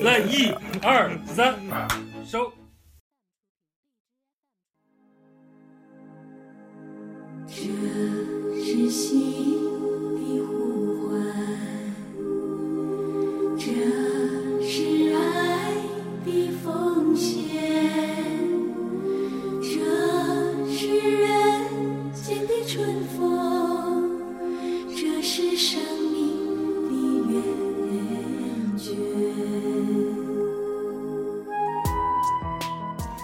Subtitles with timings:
[0.00, 0.52] 来一
[0.82, 1.54] 二三，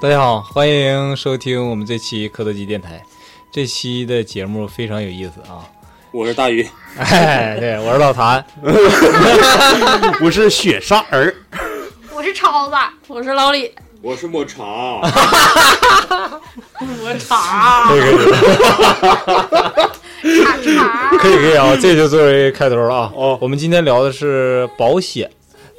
[0.04, 3.02] 大家好，欢迎收听我们这期科德基电台。
[3.50, 5.64] 这期的节目非常有意思啊！
[6.12, 8.44] 我是大鱼，哎，对，我是老谭，
[10.20, 11.34] 我是雪沙儿，
[12.14, 12.76] 我是超子，
[13.08, 15.00] 我是老李，我是抹茶，
[16.80, 18.22] 抹茶可以可
[20.28, 21.16] 以茶茶。
[21.16, 21.74] 可以可以啊！
[21.80, 23.10] 这就作为开头了啊。
[23.16, 25.30] 哦我们今天聊的是保险，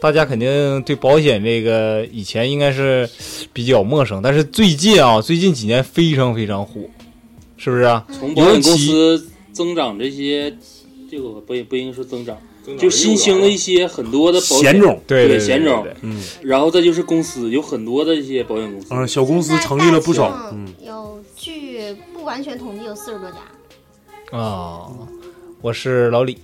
[0.06, 3.10] 大家肯定对保险这个以前应该是
[3.52, 6.82] 比较陌生，但是最近啊，最近几年非常非常火，
[7.58, 8.06] 是不是啊？
[8.20, 10.56] 从保险公司增长这些，
[11.10, 12.38] 这个不不应该说增长，
[12.78, 15.84] 就新兴的一些很多的保险险种，对对险种。
[16.04, 16.22] 嗯。
[16.44, 23.38] 然后再就是公司有很多的一些保险公司，嗯，小公司成立了不少，嗯，有据不完全统计有四十多家。
[24.30, 24.84] 对啊。
[25.62, 26.38] 我是老李，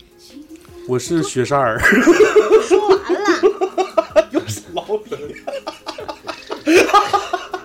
[0.87, 1.77] 我是雪山儿，
[2.67, 3.50] 说完了，
[4.31, 5.35] 又是老李，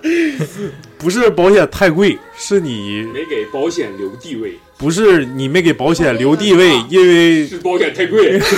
[0.97, 8.39] 不是保险太贵，是你没给保险留地位，不是你没给保险留地位，因为是保险太贵。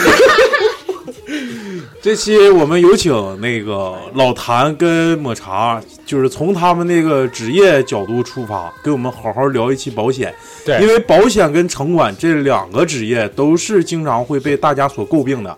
[2.02, 10.34] 这期我们有请那个老谭跟抹茶，就是从他们那个职业角度出发，给我们好好聊一期保险。
[10.66, 15.58] 对因为保险跟城管这两个职业都是经常会被大家所诟病的。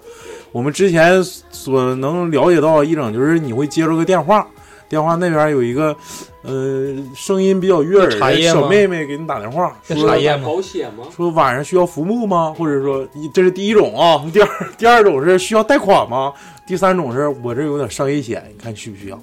[0.51, 4.45] 我们之前所能了解到一种，就是你会接着个电话，
[4.89, 5.95] 电话那边有一个，
[6.41, 9.95] 呃，声音比较悦耳的小妹妹给你打电话，说？
[11.15, 12.53] 说晚上需要服务吗？
[12.57, 14.21] 或者说，这是第一种啊。
[14.33, 14.47] 第二
[14.77, 16.33] 第二种是需要贷款吗？
[16.67, 19.19] 第三种是我这有点商业险，你看需不需要？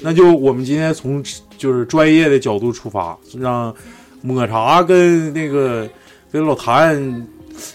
[0.00, 1.24] 那就我们今天从
[1.56, 3.74] 就是专业的角度出发，让
[4.20, 5.88] 抹茶跟那个
[6.30, 7.26] 跟老谭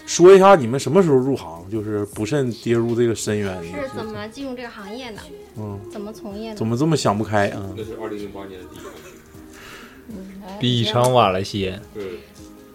[0.06, 3.64] 说一下你们什么时候入行，就是不慎跌入这个深渊。
[3.64, 5.18] 是怎么进入这个行业的？
[5.56, 6.56] 嗯，怎么从业的？
[6.56, 7.72] 怎么这么想不开啊？
[7.76, 8.92] 那是二零零八年的第一个。
[10.60, 12.20] 比场晚了些，对，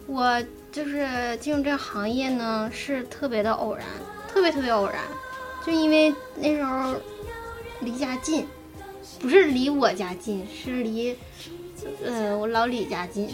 [0.07, 0.41] 我
[0.71, 3.85] 就是进入这个行业呢，是特别的偶然，
[4.27, 4.95] 特别特别偶然，
[5.65, 6.95] 就因为那时候
[7.81, 8.47] 离家近，
[9.19, 11.15] 不是离我家近，是离
[12.03, 13.29] 呃我老李家近。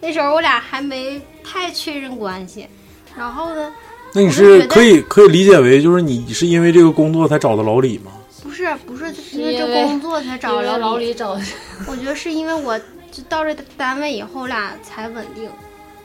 [0.00, 2.68] 那时候我俩还没太确认关系，
[3.16, 3.72] 然后呢，
[4.12, 8.12] 那你是可以可以理解为就是你是因为这个工作才找的老李吗？
[8.42, 11.42] 不是不是因为这工作才找的老老李找的，
[11.88, 12.78] 我觉得是因为我
[13.10, 15.50] 就到这单位以后，我俩才稳定。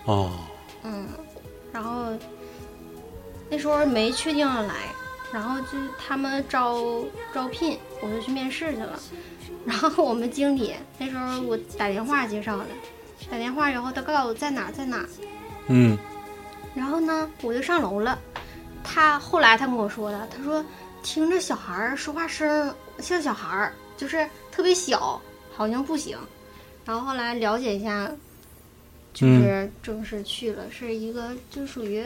[0.05, 0.31] 哦，
[0.83, 1.07] 嗯，
[1.71, 2.05] 然后
[3.49, 4.73] 那时候没确定要来，
[5.31, 8.99] 然后就他们招招聘，我就去面试去了。
[9.63, 12.65] 然后我们经理那时候我打电话介绍的，
[13.31, 15.09] 打电话然后他告诉我在哪儿在哪儿，
[15.69, 15.97] 嗯
[16.75, 18.19] 然后呢我就上楼了。
[18.83, 20.63] 他后来他跟我说的，他说
[21.01, 25.21] 听着小孩儿说话声像小孩儿，就是特别小，
[25.53, 26.17] 好像不行。
[26.83, 28.11] 然后后来了解一下，
[29.13, 32.03] 就是正式去了，是一个就属于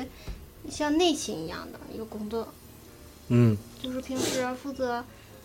[0.69, 2.47] 像内勤一样的一个工作，
[3.29, 3.57] 嗯。
[3.81, 5.03] 就是平时负责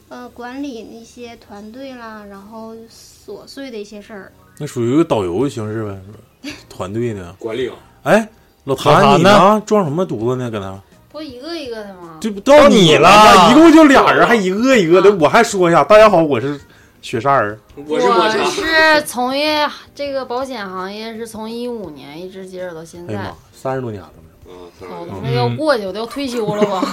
[0.09, 4.33] 呃管理那些团队啦，然后琐碎的一些事儿。
[4.63, 5.99] 那属于一个导游形式呗，
[6.45, 6.57] 是吧？
[6.69, 7.35] 团队的。
[7.39, 8.29] 管理啊，哎，
[8.65, 9.63] 老老谭，你呢呢？
[9.65, 10.51] 装什么犊子呢？
[10.51, 10.79] 搁那？
[11.11, 12.19] 不一个一个的吗？
[12.21, 15.11] 这不到你你了一共就俩人，还一个一个的。
[15.17, 16.61] 我还说一下，大家好，我是
[17.01, 17.59] 雪煞人。
[17.87, 24.11] 我是从业这个保险行业，是从一五年一直接着到现在三十多年了。
[24.45, 26.85] 啊，好的，当然了那要过去，我都要退休了吧？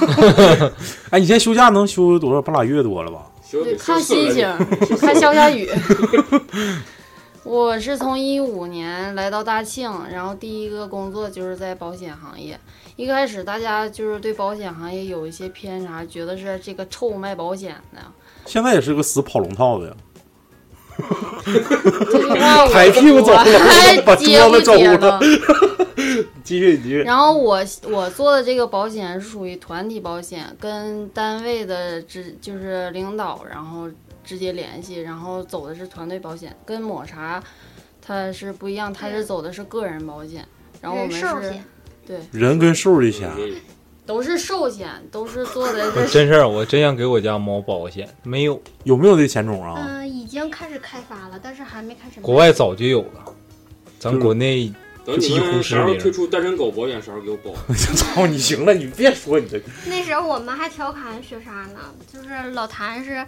[1.12, 2.42] 哎，你现在休假能休多少？
[2.42, 3.26] 半拉月多了吧？
[3.44, 4.48] 行对，看心情，
[5.02, 5.70] 看 下不下雨。
[7.48, 12.60] 我是从一五年来到大庆，然后第一个工作就是在保险行业。
[12.98, 18.02] 一开始大家就是对保险行业有一些偏差，觉得是这个臭卖保险的。
[18.46, 19.96] 现在也是个死跑龙套的呀，
[22.12, 25.20] 这句话我抬屁股走了还 把桌子走接了呢？
[26.44, 27.02] 继续继续。
[27.04, 27.60] 然后我
[27.90, 33.90] 我做的这个保险是属于团体保险，跟单位的直就是领导，然后
[34.28, 37.42] 直接联系，然后走的是团队保险，跟抹茶
[38.06, 40.46] 它是不一样，它是走的是个人保险，
[40.82, 41.26] 然后我们是
[42.06, 43.32] 对人跟兽的钱，
[44.06, 49.76] 都是寿险，都是做的是真事儿，我真想给我家猫保险，没有，有没有这险种啊？
[49.78, 52.20] 嗯，已经开始开发了，但是还没开始。
[52.20, 53.34] 国外早就有了，
[53.98, 54.72] 咱国内
[55.06, 56.12] 等你几乎们是零啥时候推。
[56.12, 57.52] 出单身狗保险时候给我报。
[57.96, 61.80] 操你行了，你别说你这那时候我们还调侃雪莎呢，
[62.12, 63.26] 就是老谭是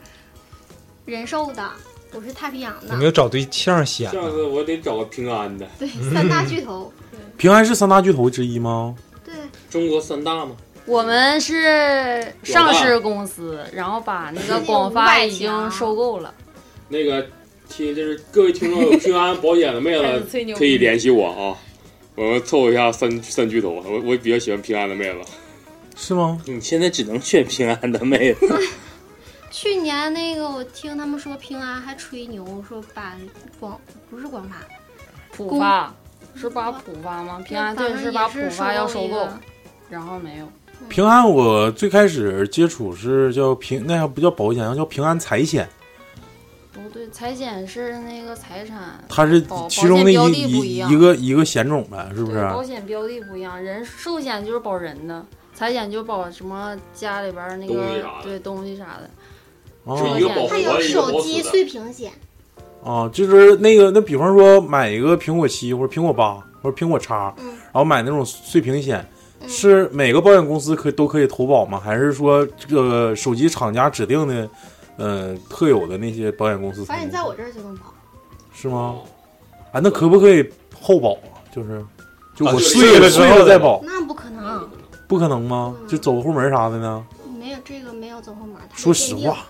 [1.10, 1.68] 人寿的，
[2.14, 4.14] 我是太平洋的有没，有找对象险呢？
[4.14, 5.68] 下次我得找个平安的。
[5.80, 6.94] 对，三大巨头。
[7.36, 8.96] 平安是三大巨头之一吗？
[9.26, 9.34] 对，
[9.70, 10.56] 中国三大吗？
[10.86, 16.34] 我们是上市公司，然后把那个广发已经收购了。
[16.90, 17.26] 那个
[17.68, 20.28] 听就是各位听众有平安保险的妹子
[20.58, 21.58] 可以联系我啊，
[22.16, 23.70] 我们凑一下三三巨头。
[23.70, 25.20] 我我比较喜欢平安的妹子。
[25.96, 26.42] 是吗？
[26.46, 28.48] 你现在只能选平安的妹子。
[29.50, 33.16] 去年那个我听他们说平安还吹牛，说把
[33.60, 33.80] 广
[34.10, 34.56] 不是广发，
[35.36, 35.94] 浦发
[36.36, 37.42] 是把浦发吗？
[37.46, 39.28] 平安对是把浦发要收购，
[39.90, 40.48] 然后没有。
[40.88, 45.68] 平安我最开始接触是叫平，那还不叫保险，叫平安财险，
[46.72, 52.42] 不对，财险是那个财产，它是其中的一一一一个一个险种呗，是不是？
[52.44, 59.10] 保险标的不一样，人寿险就是保人的，财险就保什么家里边儿那个对东西啥的。
[59.90, 61.42] 哦是一个保还有手机。
[61.42, 62.12] 碎屏险，
[62.84, 69.04] 啊，就是那个，那比方说买一个苹果七或者苹果八或者苹果叉，嗯然后买那种碎屏险，
[69.42, 71.82] 嗯是每个保险公司可都可以投保吗？
[71.84, 74.50] 还是说这个手机厂家指定的，
[74.98, 76.86] 呃，特有的那些保险公司？
[76.86, 77.84] 反正在我这儿就能保。
[78.54, 78.96] 是吗？
[79.72, 80.48] 啊，那可不可以
[80.80, 81.40] 后保啊？
[81.52, 81.84] 就是，
[82.36, 84.70] 就我碎了之后再保，那不可能，
[85.08, 85.76] 不可能吗？
[85.88, 87.06] 就走个后门啥的呢？
[87.40, 88.56] 没有这个没有走后门。
[88.76, 89.46] 说实话，，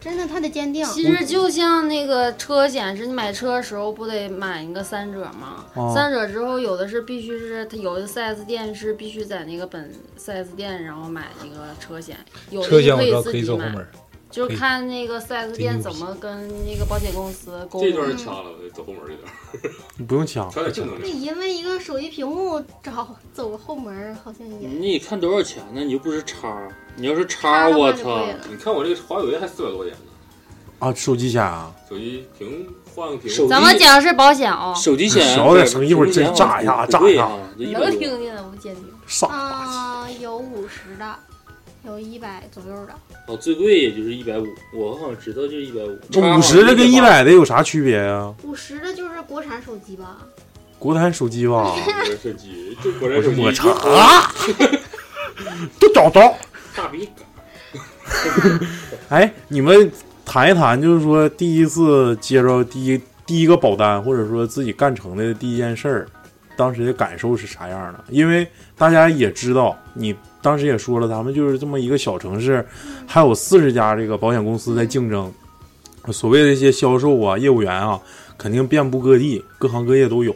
[0.00, 0.84] 真的，他得鉴定。
[0.86, 5.66] 其实就像那个车险是你买车的时候不得买一个三者吗？
[5.74, 12.16] 哦三者之后有的是必须是它有的四 S 店是必须在那个本四 S 店然后买一个车险，
[12.50, 13.86] 有的车你可以险我知道可以自己买，走后门，
[14.30, 21.20] 就是看那个 4S 店怎么跟那个保险公司沟通这段掐了，得走后门这段， 你不用抢， 掐点竞争那力。
[21.20, 25.80] 因为一个手机屏幕找走后门，好像也你得看多少钱呢？
[25.82, 28.24] 你又不是叉，你要是叉我操！
[28.48, 29.98] 你看我这个华为还四百多钱呢，
[30.78, 37.90] 啊，手机险啊，手机屏换个屏，咱们讲的是保险啊、手机险小点声，一会儿真炸一下，炸一下，能。
[37.98, 38.84] 听见的不鉴定。
[39.06, 39.26] 傻。
[39.26, 41.18] 啊、有五十的，
[41.84, 42.94] 有一百左右的。
[43.26, 45.98] 哦，最贵也就是一百五，我好像知道就是一百五。
[46.10, 48.34] 那五十的跟一百的有啥区别呀？
[48.42, 50.18] 五十的就是国产手机吧？
[50.78, 54.32] 国产手机吧，国产手机，就国产我是手机，抹茶，
[55.78, 56.20] 都找着。
[56.74, 58.60] 大笔杆。
[59.10, 59.92] 哎，你们
[60.24, 66.08] 谈一谈，就是说第一次接着第一第一个保单，或者说自己干成的第一件事儿，
[66.56, 68.02] 当时的感受是啥样的？
[68.08, 68.46] 因为
[68.76, 72.66] 大家也知道，你当时也说了，咱们就是这么一个小城市，
[73.06, 75.32] 还有四十家这个保险公司在竞争，
[76.12, 78.00] 所谓的一些销售啊、业务员啊，
[78.38, 80.34] 肯定遍布各地，各行各业都有。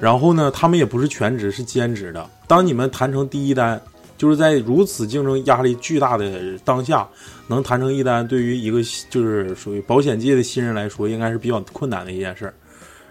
[0.00, 2.24] 然后呢，他们也不是全职，是兼职的。
[2.46, 3.80] 当你们谈成第一单，
[4.16, 7.08] 就是在如此竞争压力巨大的当下，
[7.48, 12.54] 能谈成一单，对于一个就是属于保险界的新人来说，应该是比较困难的一件事儿。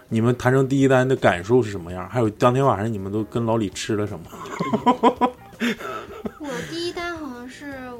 [0.08, 2.08] 你们谈成第一单的感受是什么样？
[2.08, 5.30] 还有当天晚上你们都跟老李吃了什么？
[6.52, 7.92] 我第一单好像是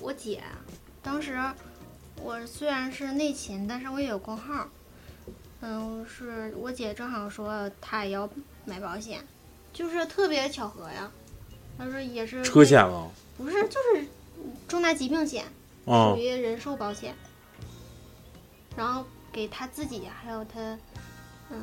[0.00, 0.42] 我姐，
[1.00, 1.40] 当时
[2.20, 4.68] 我虽然是内勤，但是我也有工号。
[5.60, 8.28] 嗯，是我姐正好说她也要
[8.64, 9.24] 买保险，
[9.72, 11.08] 就是特别巧合呀。
[11.78, 13.08] 她说也是车险吗？
[13.38, 14.04] 不是，就是
[14.66, 15.44] 重大疾病险，
[15.86, 17.14] 啊属于人寿保险。
[18.76, 20.76] 然后给她自己还有她，
[21.50, 21.60] 嗯，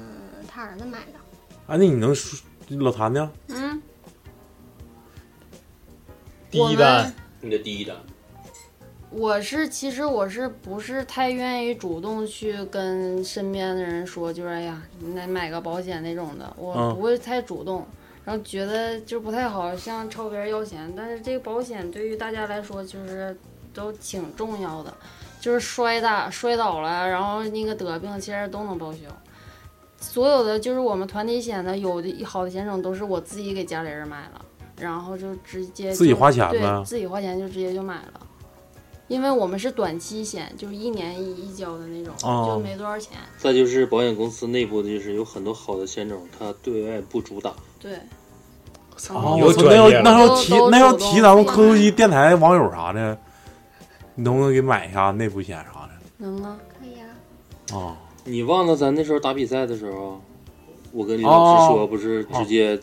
[0.47, 1.19] 她儿子买的。
[1.67, 3.29] 啊，那你能说老谭呢？
[3.49, 3.81] 嗯，
[6.51, 7.13] 第一单。
[7.41, 7.95] 你的第一单，
[9.11, 17.85] 我是其实我是不是太愿意主动去跟身边的人说，就是哎呀，你得买个保险那种的，我嗯不会太主动，
[18.25, 23.37] 然后觉得就不太好像朝别人要钱，但是这个保险对于大家来说就是
[23.73, 24.93] 都挺重要的，
[25.39, 28.99] 就是摔打摔倒了，然后那个得病其实都能报销。
[30.01, 34.45] 所有的就是我们团体险的有的好的险种都是我自己给家里人买了，
[34.79, 38.21] 然后就直接就自己花钱呗自己花钱就直接就买了。
[39.07, 43.17] 因为我们是短期险，就是一年一一交的那种，哦就没多少钱。
[43.39, 47.51] 再就是保险公司内部的，就是有很多好的险种，它对外不主打。
[47.79, 53.17] 对，啊，有我操，那要那要提那要提咱们会科头机电台网友啥的，
[54.13, 55.91] 你能不能给买一下内部险啥的？
[56.17, 57.79] 能啊，可以啊。
[57.79, 60.21] 啊，你忘了咱那时候打比赛的时候，
[60.91, 62.79] 我跟李老师说，哦不是直接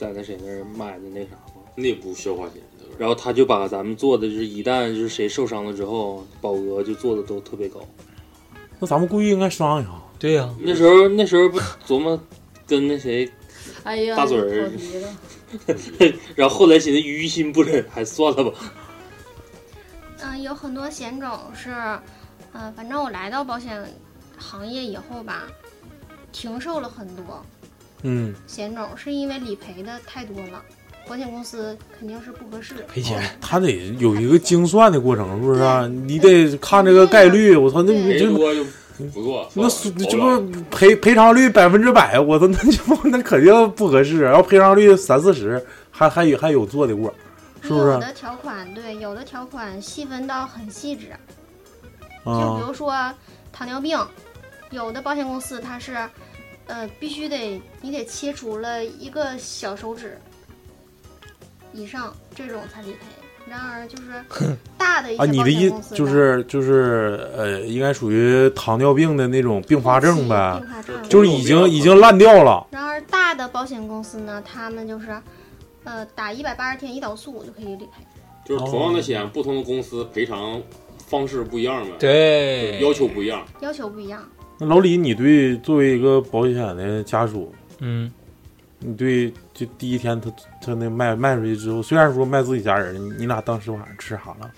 [0.00, 1.60] 在那谁那儿买的那啥吗？
[1.74, 2.98] 内部消化险都是。
[2.98, 7.80] 然后他就把咱们做的，就是一旦就是谁受伤了之后，保额就做的都特别高。
[8.78, 10.02] 那咱们故意应该商量。
[10.18, 12.18] 对呀、那时候那时候不琢磨
[12.66, 13.30] 跟那谁，
[13.84, 16.14] 哎呀，大嘴儿跑题了。
[16.34, 18.58] 然后后来寻思于心不忍，还算了吧。
[20.22, 21.70] 嗯、有很多险种是，
[22.52, 23.82] 嗯、反正我来到保险
[24.38, 25.44] 行业以后吧，
[26.32, 27.44] 停售了很多
[28.02, 30.62] 嗯，险种，是因为理赔的太多了，
[31.08, 32.74] 保险公司肯定是不合适。
[32.88, 33.22] 赔钱。
[33.40, 35.86] 他得有一个精算的过程，是不是啊？
[35.86, 37.56] 你得看这个概率。
[37.56, 38.64] 我操，那你这赔多就
[39.12, 39.68] 不做，那
[40.06, 44.20] 这不赔赔偿率百分之百，我操， 那就那肯定不合适。
[44.20, 47.12] 然后赔偿率三四十，还还有还有做的过，
[47.62, 47.86] 是不是？
[47.92, 51.08] 有的条款对，有的条款细分到很细致，
[52.24, 52.92] 就比啊如说
[53.52, 53.98] 糖尿病，
[54.70, 55.96] 有的保险公司它是，
[56.70, 60.16] 呃，必须得你得切除了一个小手指
[61.72, 62.98] 以上，这种才理赔。
[63.46, 64.22] 然而就是
[64.78, 72.64] 大的一些啊，你保的意险公司就是就是呃，应该属于糖尿病的那种并发症呗并，发症就是已经已经烂掉了。
[72.70, 75.20] 然而大的保险公司呢，他们就是，
[75.82, 78.06] 呃，打一百八十天胰岛素就可以理赔。
[78.44, 80.62] 就是同样的险，不同的公司赔偿
[81.08, 83.44] 方式不一样呗，对，要求不一样。
[83.60, 84.22] 要求不一样。
[84.60, 88.12] 那老李，你对作为一个保险的家属，嗯，
[88.78, 94.50] 你对就第一天他他那卖卖出去之后，虽然说卖自己家人，你你俩当时晚上吃啥了？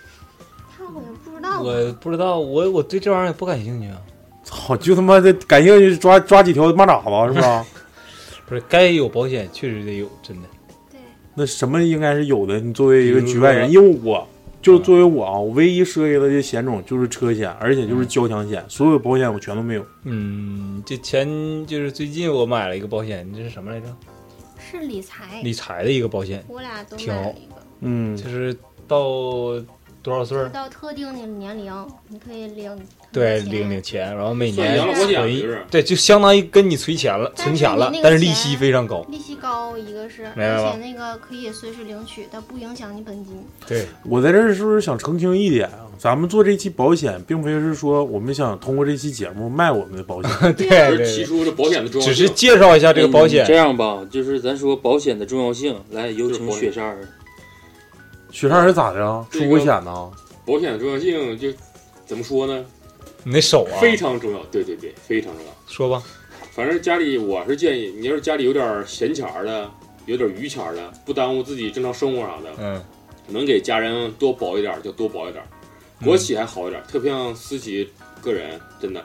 [0.77, 3.97] 他好像不知道，我不知道，我我对这玩意儿也不感兴趣啊。
[4.43, 7.65] 操，就他妈的感兴趣抓抓几条蚂蚱子是吧？
[8.45, 10.49] 不是，该有保险确实得有，真的。
[10.91, 10.99] 对，
[11.37, 12.59] 那什么应该是有的？
[12.59, 14.27] 你作为一个局外人，说因为我
[14.63, 19.85] 就作为我啊，我唯一涉及的这险种就是车险，而且就是交强险，所有保险我全都没有。
[20.05, 23.87] 嗯，这前就是最近我买了一个保险，这是什么来着？
[24.59, 27.55] 是理财，理财的一个保险，我俩都挺好买了一个。
[27.81, 28.99] 嗯，就是到
[30.01, 30.49] 多少岁儿？
[30.51, 32.71] 到特定的年龄，你可以领
[33.13, 39.05] 对，领领钱，然后每年养老保险存对，就相当于跟你存钱了，存钱了但是利息非常高。
[39.11, 43.45] 利息高，一个是，而且那个可以随时领取，但不影响你本金。
[43.69, 45.87] 对，我在这儿是不是想澄清一点啊？
[45.99, 50.31] 咱们做这期保险，并非是说我们想通过这期节目卖我们的保险。
[50.57, 52.15] 对提出这保险的重要只。
[52.15, 53.55] 是介绍一下这个保险这。
[53.55, 57.07] 样吧，就是咱说保险的重要性，来有请雪山儿。
[58.31, 59.27] 雪山人咋的啊？
[59.31, 60.11] 出过险呢？
[60.47, 61.49] 保险的重要性就
[62.07, 62.65] 怎么说呢？
[63.25, 64.45] 你那手啊，非常重要。
[64.47, 65.53] 对对对，非常重要。
[65.67, 66.03] 说吧，
[66.51, 69.71] 反正家里我是建议，你要是家里有点闲钱儿的，
[70.07, 72.85] 有点余钱儿的，不耽误自己正常生活啥的，嗯，
[73.29, 75.49] 能给家人多保一点儿就多保一点儿。
[76.05, 77.89] 国企还好一点儿，特别像私企
[78.21, 79.05] 个人，真的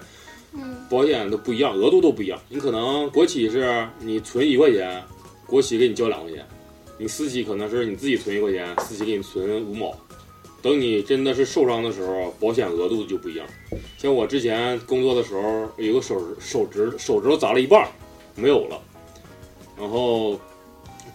[0.54, 2.40] 嗯，保险都不一样，额度都不一样。
[2.50, 5.04] 你可能国企是你存一块钱，
[5.46, 6.42] 国企给你交两块钱；
[6.98, 9.96] 你私企可能是你自己存一块钱，私企给你存五毛。
[10.62, 13.48] 等你真的是受伤的时候，保险额度就不一样。
[13.98, 17.88] 像我之前工作的时候，有个手手指手指头砸了一半，
[18.36, 18.82] 没有了，
[19.80, 20.40] 然后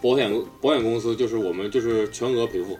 [0.01, 0.31] 保险
[0.61, 2.77] 保险公司就是我们就是全额赔付，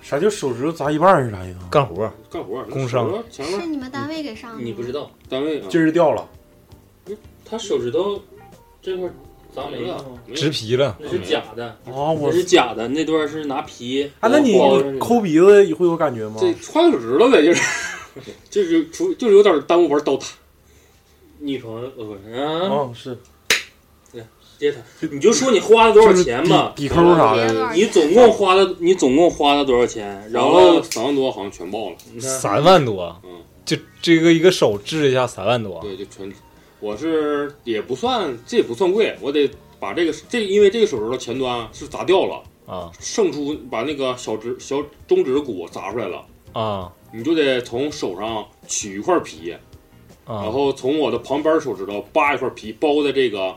[0.00, 1.58] 啥叫手指头砸一半是啥意思？
[1.70, 4.62] 干活干活工伤是你们单位给上的？
[4.62, 6.28] 你不知道，单位啊，筋儿掉了，
[7.44, 8.20] 他手指头
[8.80, 9.08] 这块
[9.50, 9.96] 儿砸没有
[10.34, 12.10] 植皮了，那是假的，啊！
[12.10, 14.10] 我那是假的，那段是拿皮。
[14.20, 14.58] 啊，那你
[14.98, 16.36] 抠鼻子会有感觉吗？
[16.40, 17.62] 这穿手指头呗，就是
[18.48, 20.26] 就是出就是有点耽误玩刀塔。
[21.38, 23.18] 女朋友，呃，不是啊，啊，是
[24.58, 24.78] 接他，
[25.10, 30.06] 你就说你花了多少钱吧，抵抵扣啥的，你总共花了，你总共花了多少钱？
[30.30, 33.30] 然然后后三万多好像全报了，你看，三万多，嗯，
[33.64, 36.30] 就这个一个手治一下三万多，对，就全。
[36.80, 49.52] 我是也不算，这也不算贵，我得把这个这因为这个手指头前端是砸掉了，啊剩出把那个小指小中指骨砸出来了，啊你就得从手上取一块皮，
[50.24, 50.42] 啊！
[50.42, 53.54] 然后从我的旁边手指头扒一块皮包在这个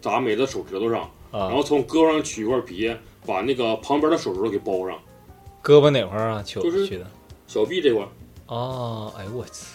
[0.00, 1.02] 砸没的手指头上，
[1.32, 2.94] 啊然后从胳膊上取一块皮，
[3.26, 4.96] 把那个旁边的手指头给包上，
[5.62, 6.42] 胳膊哪块儿啊？
[6.42, 7.06] 取就是取的
[7.46, 8.08] 小臂这块儿。
[8.46, 9.12] 啊！
[9.18, 9.73] 哎呦我操！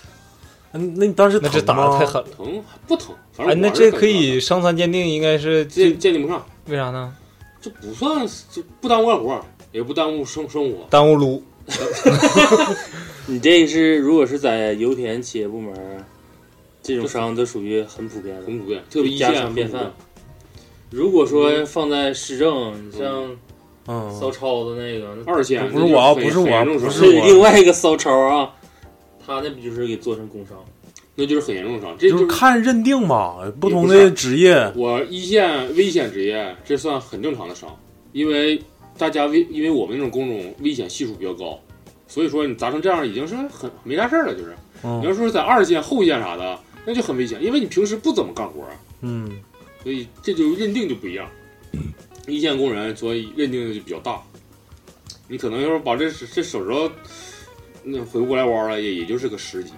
[0.74, 2.30] 嗯那你当时那这疼吗打的太狠了。
[2.36, 3.16] 疼不疼？
[3.32, 7.14] 反哎，正那我是感觉这可以伤残鉴定，应该是鉴鉴定不上，为啥呢？
[7.62, 10.86] 这不算这不耽误干活，也不耽误生生活。
[10.90, 11.44] 耽误撸。
[13.28, 15.74] 你这是如果是在油田企业部门，
[16.82, 19.92] 这种伤都属于很普遍的，很普遍，特别一家常便饭。
[20.90, 23.38] 如果说放在市政，你像
[23.88, 28.52] 嗯，骚超的那个，二线不是我啊不是我不是我是另外一个骚超啊，
[29.30, 30.58] 他那不就是给做成工伤？
[31.14, 31.96] 那就是很严重的伤。
[32.00, 37.78] 这就是看认定嘛，不同的职业，我一线危险职业，这算很正常的伤，
[38.12, 38.60] 因为
[38.98, 41.60] 大家危，因为我们那种工种危险系数比较高，
[42.08, 44.56] 所以说你砸成这样已经是很没啥事儿了，就是。
[44.82, 48.66] 你要嗯说是在二线、后线啥的，那就很危险，因为你平时不怎么干活，
[49.02, 49.30] 嗯，
[49.84, 51.30] 所以这就认定就不一样。
[52.28, 54.22] 一线工人所以认定的就比较大，
[55.28, 56.90] 你可能要是把这这手指头
[57.84, 59.72] 那回不过来弯儿了，也也就是个十级。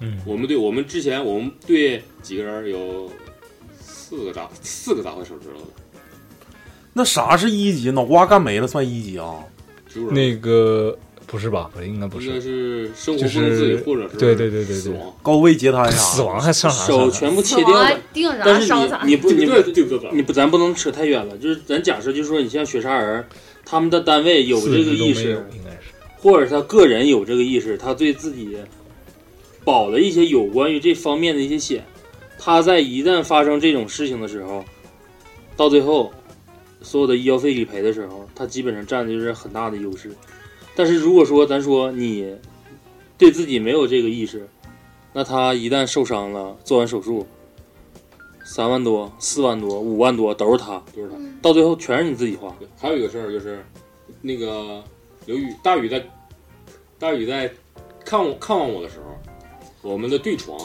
[0.00, 3.10] 嗯，我们队我们之前我们队几个人有
[3.80, 5.66] 四个砸四个砸坏手指头的，
[6.92, 7.90] 那啥是一级？
[7.90, 9.36] 脑瓜干没了算一级啊？
[10.10, 11.70] 那个不是吧？
[11.74, 12.90] 不，应该不是应该是。
[12.94, 15.14] 生活就不能自理，是或者是对对对对对死亡。
[15.22, 15.96] 高位截瘫啥？
[15.98, 18.74] 死亡还上啥手全部切掉了，定啥但是
[19.06, 19.12] 你。
[19.12, 23.24] 你不你不对对对，你不咱不能扯太远了，就是咱假设就是说你像雪杀人，
[23.64, 25.42] 他们的单位有这个意识。
[26.18, 28.56] 或者他个人有这个意识，他对自己
[29.64, 31.84] 保了一些有关于这方面的一些险，
[32.38, 34.64] 他在一旦发生这种事情的时候，
[35.56, 36.12] 到最后
[36.82, 40.10] 所有的医药费理赔的时候，他基本上占的就是很大的优势。
[40.74, 42.36] 但是如果说咱说你
[43.16, 44.46] 对自己没有这个意识，
[45.12, 47.26] 那他一旦受伤了，做完手术，
[48.44, 51.16] 三万多、四万多、五万多都是他，都是他。
[51.40, 52.54] 到最后全是你自己花。
[52.76, 53.64] 还有一个事儿就是，
[54.20, 54.84] 那个
[55.26, 56.04] 刘宇大宇在
[56.98, 57.52] 大宇在
[58.04, 60.56] 看我看望我的时候，我们的对床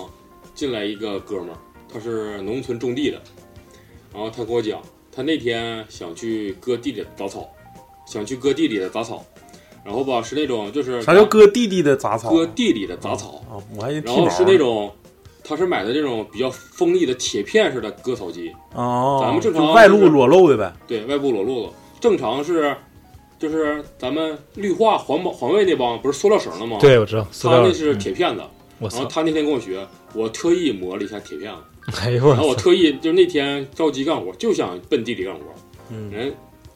[0.54, 1.58] 进来一个哥们儿，
[1.92, 3.20] 他是农村种地的，
[4.14, 4.80] 然后他跟我讲，
[5.12, 7.50] 他那天想去割地里的杂草，
[8.06, 9.26] 想去割地里的杂草，
[9.84, 12.30] 然后吧是那种就是啥叫割地里的杂草？
[12.30, 13.44] 割地里的杂草，
[14.06, 14.92] 然后是那种。
[15.44, 20.72] 他是买的这种比较锋利的铁片式的割草机，哦，咱们正常就外露裸露的呗。
[20.88, 22.74] 对外部裸露的，正常是，
[23.42, 27.28] 就是咱们绿化环保环卫那帮不是塑料绳的吗？，对，我知道。
[27.32, 28.44] 塑料他那是嗯铁片子，
[28.78, 28.98] 我操！
[28.98, 32.56] 然后他那天跟我学，我特意磨了一下铁片子， 哎呦然后我！
[32.56, 35.42] 特意就是那天着急干活，就想奔地里干活，
[35.90, 36.32] 嗯，人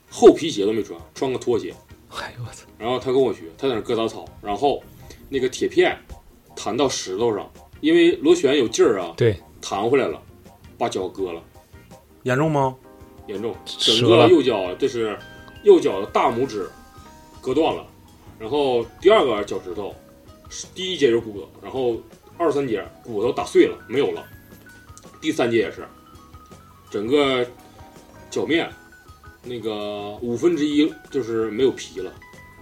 [0.09, 1.71] 厚皮鞋都没穿，穿个拖鞋，
[2.09, 2.65] 哎呦我操！
[2.79, 4.81] 然后他跟我学，他在那割杂草，然后
[5.29, 5.95] 那个铁片
[6.55, 7.47] 弹到石头上，
[7.81, 10.19] 因为螺旋有劲儿啊，对，弹回来了，
[10.79, 11.39] 把脚割了。
[12.23, 12.75] 严重吗？
[13.27, 15.17] 严重，整个右脚这是
[15.65, 16.69] 右脚的大拇指
[17.41, 17.85] 割断了，
[18.39, 19.93] 然后第二个脚趾头
[20.49, 21.97] 是第一节就骨头，然后
[22.37, 24.23] 二三节骨头打碎了没有了，
[25.19, 25.85] 第三节也是，
[26.89, 27.45] 整个
[28.29, 28.69] 脚面
[29.43, 32.13] 那个五分之一就是没有皮了，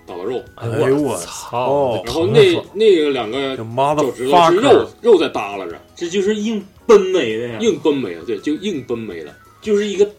[0.06, 2.02] 打了肉，哎呦我操！
[2.06, 10.10] 然后那那个两个脚趾头是肉肉在耷拉着，这就是硬奔没的呀，硬崩没了，对，就硬崩没了，就是一个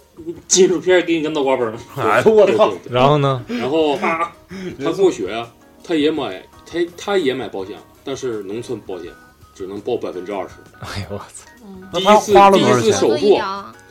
[0.47, 1.75] 金属片给你个脑瓜崩。
[1.97, 2.73] 哎呦我操！
[2.91, 3.45] 然后呢？
[3.49, 4.33] 然后他
[4.79, 5.49] 跟我学呀，
[5.83, 9.11] 他也买，他他也买保险，但是农村保险
[9.55, 10.55] 只能报百分之二十。
[10.81, 11.51] 哎呦我操！
[11.93, 12.83] 第一次花了多少钱？
[12.83, 13.39] 第一次手术，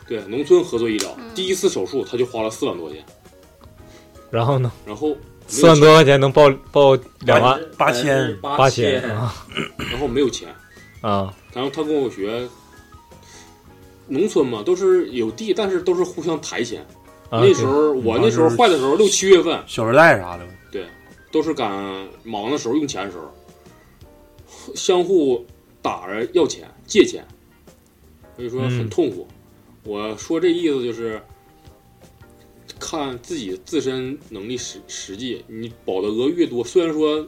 [0.08, 3.06] 对农村合作医疗，嗯第一次手术他就花了四万多块钱，
[4.30, 4.72] 然后呢？
[4.86, 5.16] 然后
[5.48, 9.34] 四万多块钱能报报两万八千八千啊
[9.92, 10.50] 然后没有钱，
[11.02, 11.34] 啊！
[11.54, 12.48] 然后他跟我学，
[14.14, 16.86] 农村嘛都是有地，但是都是互相抬钱。
[17.30, 20.86] 啊那时候我那时候坏的时候六七月份，小时代啥的，对
[21.32, 25.44] 都是赶忙的时候用钱的时候，相互
[25.82, 27.26] 打着要钱借钱，
[28.36, 29.28] 所以说很嗯痛苦。
[29.84, 31.20] 我说这意思就是，
[32.80, 37.26] 看自己自身能力实实际，你保的额越多，虽然说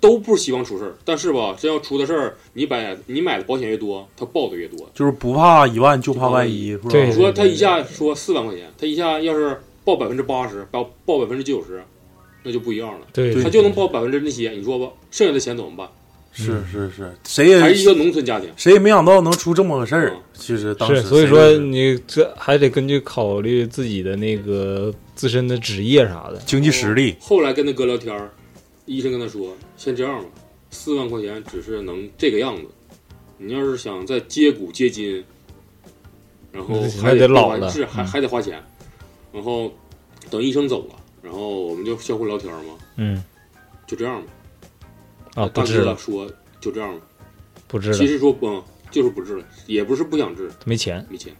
[0.00, 4.78] 都不希望出事儿，但是吧，真要出的事儿，你买你买的保险越多，他报的越多。
[4.94, 6.88] 就是不怕一万就怕万一，是吧？
[6.90, 11.82] 对你说他一下说四万块钱，他一下要是报百分之八十，报报百分之九十，
[12.42, 13.06] 那就不一样了。
[13.12, 15.88] 对对他就能报百分之那些，你说吧，剩下的钱怎么办？
[16.38, 20.20] 是是是，谁也还是一个农村家庭，谁也没想到能出这么个事儿嗯。
[20.34, 26.36] 其实当时，所以说你这还得根据考虑自己的那个自身的职业啥的。
[26.44, 28.30] 经济实力，后来跟他哥聊天儿，
[28.86, 30.30] 医生跟他说，先这样吧，
[30.70, 32.62] 四万块钱只是能这个样子，
[33.36, 35.22] 你要是想再接骨接筋，
[36.50, 38.62] 然后还得老了花是还嗯还得花钱，
[39.32, 39.72] 然后
[40.30, 43.22] 等医生走了，然后我们就相互聊天嘛，嗯
[43.86, 44.32] 就这样吧。
[45.34, 45.96] 啊，不大治了。
[45.98, 47.06] 说就这样吧，
[47.68, 51.34] 不治了其实说不、嗯就是不治了，也不是不想治，没钱，没钱。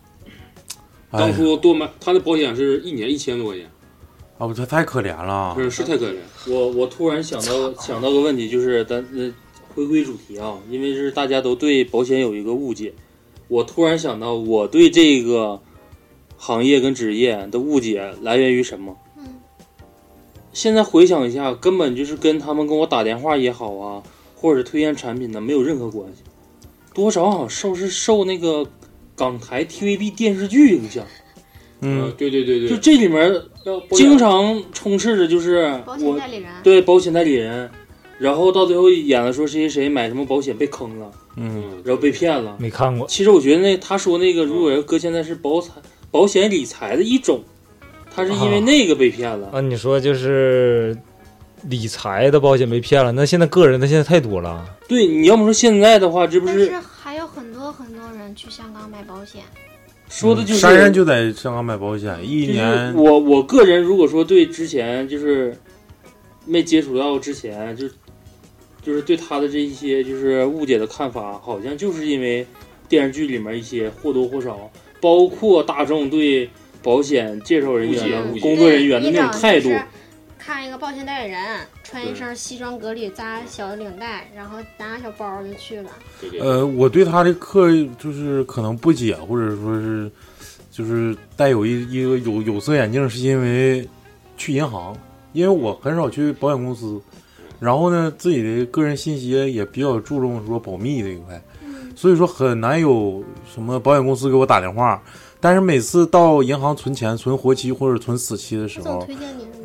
[1.11, 3.71] 哎当初多买他的保险是一年一千多块钱，
[4.39, 5.55] 啊，不，他太可怜了。
[5.59, 6.17] 是是太可怜。
[6.47, 9.33] 我我突然想到想到个问题，就是咱呃
[9.75, 12.93] 回归主题啊，因为是大家都对保险有一个误解，
[13.49, 15.61] 我突然想到我对这个
[16.37, 18.97] 行业跟职业的误解来源于什么？
[19.17, 19.25] 嗯，
[20.53, 24.03] 现在回想一下，根本就是跟他们跟我打电话也好啊，
[24.35, 26.23] 或者推荐产品呢，没有任何关系，
[26.93, 28.67] 多少好像受是受那个
[29.15, 31.07] 港台 TVB 电视剧影响。
[31.81, 33.35] 嗯，对对对对，就这里面
[33.93, 36.51] 经常充斥着就是保险代理人。
[36.63, 37.71] 对保险代理人，
[38.19, 42.57] 然后到最后演了说谁谁谁买什么保险被坑了，嗯，然后被骗了。
[42.59, 43.07] 没看过。
[43.07, 45.73] 其实我觉得那他说那个，如果要搁现在是保财
[46.11, 47.43] 保险理财的一种，
[48.15, 49.49] 他是因为那个被骗了。
[49.53, 50.97] 啊，你说就是
[51.69, 54.65] 理财的保险被骗了，那现在个人的现在太多了。
[54.89, 59.43] 对，你要么说现在的话，这不是但是还有很多很多人去香港买保险，
[60.09, 65.57] 说的就是珊珊就在香港买保险，一就是年我我个人如果说对之前就是
[66.45, 67.89] 没接触到之前，就
[68.83, 72.47] 就是对他的这一些就是误解的看法，好像就是因为
[72.89, 76.49] 电视剧里面一些或多或少，包括大众对
[76.83, 79.71] 保险介绍人员工作人员的那种态度
[80.47, 81.41] 看一个保险代理人
[81.83, 85.91] 穿一身西装革履，扎小领带，然后拿个小包就去了。
[86.41, 90.09] 呃，我对他的课就是可能不解，或者说是
[90.71, 93.87] 就是带有一一个有有色眼镜，是因为
[94.37, 94.97] 去银行，
[95.33, 97.03] 因为我很少去保险公司，
[97.59, 101.43] 然后呢，自己的个人信息也比较注重说保密这一块，
[101.97, 105.03] 所以说很难有什么保险公司给我打电话。
[105.39, 109.07] 但是每次到银行存钱、存活期或者存死期的时候？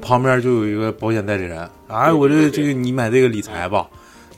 [0.02, 3.88] 旁边就有一个保险代理人，哎，我这这个你买这个理财吧，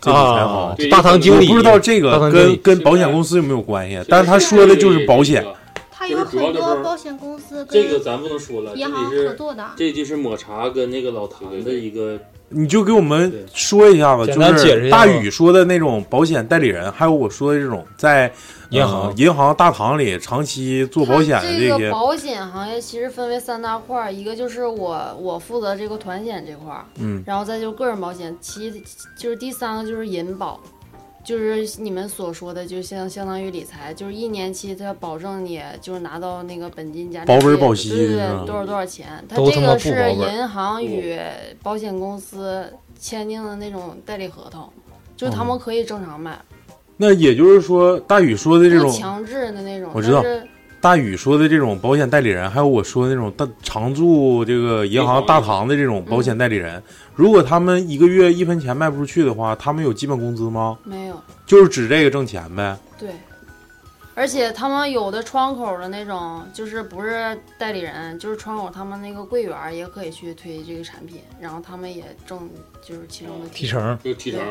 [0.02, 0.60] 这理财好。
[0.66, 5.46] 啊大堂经理我不知道这个跟跟保险公司有没有关系，但是他说的就是保险。
[5.90, 9.72] 他有很多保险公司这个咱不能说了，这银行里是合作的。
[9.78, 12.20] 这就是抹茶跟那个老谭的一个
[12.54, 18.32] 你就给我们说一下吧，就是大宇说的那种保险代理人，还有我说的这种在
[18.70, 19.08] 银行。
[19.08, 27.24] 呃银行大堂里长期做保险的这些，保险行业其实分为三大块儿，一个就是我我负责这个团险这块儿，嗯。
[27.26, 28.72] 然后再就是个人保险，其
[29.18, 30.60] 就是第三个就是银保，
[31.24, 41.18] 就是你们所说的，就相相当于理财，就是一年期它保证你就是拿到那个本金加利息保本保息对对对，多少多少钱，它这个是银行与
[41.62, 42.66] 保险公司
[43.00, 44.68] 签订的那种代理合同，
[45.16, 46.38] 就是他们可以正常买，
[46.98, 50.24] 那也就是说，大宇说的这种，强制的那种，我知道
[50.84, 56.84] 大宇说的这种保险代理人，还有我说的那种大常驻这个银行大堂的这种保险代理人，
[57.16, 60.78] 如果他们一个月一分钱卖不出去的话，他们有基本工资吗？
[60.84, 61.16] 没有。
[61.46, 62.78] 就是指这个挣钱呗。
[63.00, 63.12] 对，
[64.14, 72.50] 而且他们有的窗口的那种，就是不是代理人，就是窗口他们那个柜员也可以去推这个产品，然后他们也挣
[72.86, 74.42] 就是其中的提成就提成。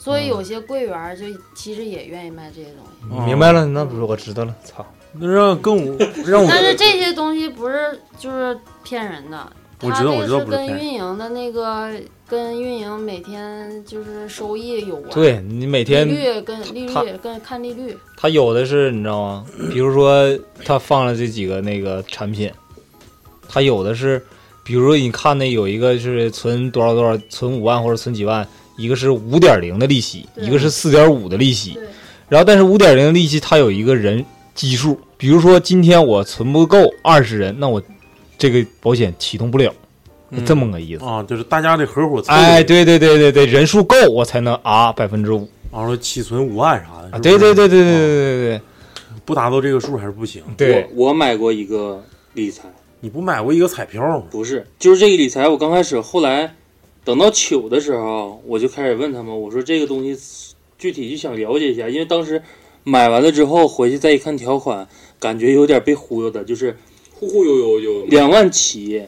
[0.00, 2.84] 所以有些柜员就其实也愿意卖这些东
[3.16, 3.24] 西。
[3.24, 4.84] 明白了，那不是我知道了，操！
[5.12, 11.90] 那让更我 让我但是这些东西不是就是骗人的，我知道我知道它这个是跟不是骗人运营的那个
[12.28, 15.10] 跟运营每天就是收益有关。
[15.14, 17.96] 对你每天利率跟利率跟看利率。
[18.16, 19.46] 他有的是你知道吗？
[19.72, 22.50] 比如说他放了这几个那个产品，
[23.48, 24.22] 他有的是，
[24.62, 31.78] 比如说你看那有一个是存多少多少，存五万或者存几万，一个是五点零的利息，一个是四点五的利息。
[32.28, 34.22] 然后但是五点零的利息它有一个人
[34.58, 37.80] 基数，比如说今天我存不够二十人，那我
[38.36, 39.72] 这个保险启动不了，
[40.30, 41.04] 嗯这么个意思。
[41.04, 42.32] 啊，就是大家得合伙凑。
[42.32, 47.08] 哎，，对对对对对，人数够我才能啊百分之五然后起存五万啥的。
[47.12, 47.18] 啊！
[47.20, 48.60] 对对对对对对对对
[49.24, 50.42] 不达到这个数还是不行。
[50.56, 52.68] 对，我我买过一个理财，
[52.98, 54.24] 你不买过一个彩票吗？
[54.28, 55.46] 不是，就是这个理财。
[55.46, 56.52] 我刚开始，后来
[57.04, 60.18] 等到糗的时候，我就开始问他们，我说这个东西
[60.76, 62.42] 具体就想了解一下，因为当时
[62.84, 64.88] 买完了之后回去再一看条款，
[65.18, 66.76] 感觉有点被忽悠的，就是
[67.14, 69.02] 忽忽悠悠就两万起，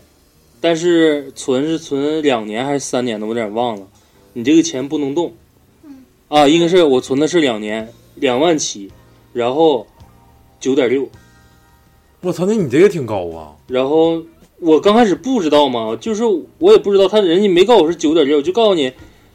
[0.61, 3.87] 但是存是存两年还是三年的，我有点忘了。
[4.33, 5.33] 你这个钱不能动，
[6.28, 8.90] 啊，应该是我存的是两年，两万起，
[9.33, 9.87] 然后
[10.61, 11.09] 九点六，
[12.20, 13.56] 我操，那你这个挺高啊！
[13.66, 14.22] 然后
[14.59, 16.22] 我刚开始不知道嘛，就是
[16.59, 18.92] 我也不知道，他人家没告诉我是九点六，就告诉你，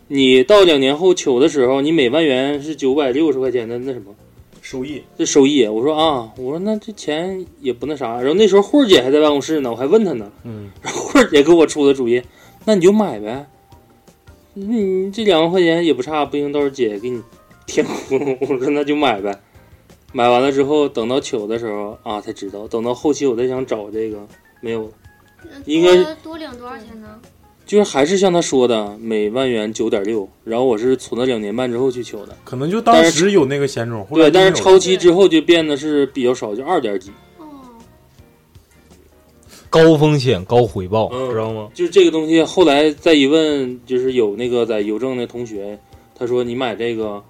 [0.07, 4.13] 你到两年后取的时候，你每万元是九百六十块钱的那什么
[4.65, 5.63] 收益，这收益。
[5.67, 8.15] 我说啊，我说那这钱也不那啥。
[8.15, 12.19] 然后那时候慧儿姐还在办公室呢，我还问她呢，嗯，然后慧儿姐给我出的主意，
[12.65, 13.45] 那你就买呗，
[14.55, 17.21] 你这两万块钱也不差，不行，到时候姐给你
[17.67, 18.35] 填窟窿。
[18.49, 19.39] 我说那就买呗。
[20.11, 24.27] 买完了之后，等到取的时候啊才知道，等到后期我再想找这个
[24.61, 24.91] 没有了，
[25.65, 27.21] 应该多多领多少钱呢？
[27.65, 30.27] 就是还是像他说的，每万元九点六。
[30.43, 37.11] 然后我是存了两年半之后去求的，可能就当时有那个险种，后对，但是超期之后就变得是比较少，就二点几。
[39.67, 41.67] 高风险高回报，嗯知道吗？
[41.73, 45.77] 就是这个东西，后来再一问，就是有那个在邮政的同学，
[46.17, 47.21] 他说你买这个，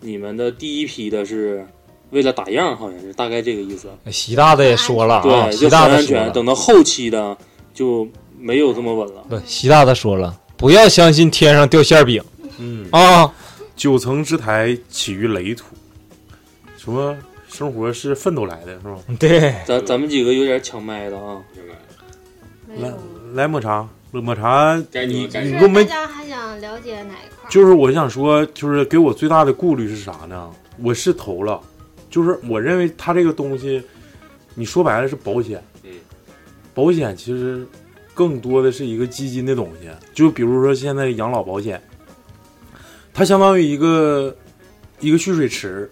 [0.00, 1.64] 你们的第一批的是
[2.10, 3.88] 为了打样，好像是大概这个意思。
[4.10, 6.32] 习大大也说了啊，对，习就很安全。
[6.32, 7.36] 等到后期的
[7.72, 8.08] 就
[8.42, 9.24] 没有这么稳了。
[9.30, 12.22] 对，习大大说了，不要相信天上掉馅饼
[12.58, 13.32] 嗯啊！
[13.76, 15.64] 九层之台起于垒土，
[16.76, 17.16] 什么
[17.48, 18.98] 生活是奋斗来的，是吧？
[19.18, 21.40] 对，咱咱们几个有点抢麦的啊，
[22.76, 22.92] 来
[23.32, 24.76] 来抹茶，抹茶，
[25.06, 27.48] 你你给我们大家还想了解哪一块？
[27.48, 30.50] 就是我想说，就是给我最大的顾虑是啥呢？
[30.82, 31.60] 我是投了，
[32.10, 33.82] 就是我认为它这个东西，
[34.54, 35.62] 你说白了是保险。
[35.82, 35.90] 嗯，
[36.74, 37.66] 保险其实
[38.14, 41.82] 更多的是一个基金的东西，就比如说现在养老保险，
[43.12, 44.34] 它相当于一个
[45.00, 45.90] 一个蓄水池，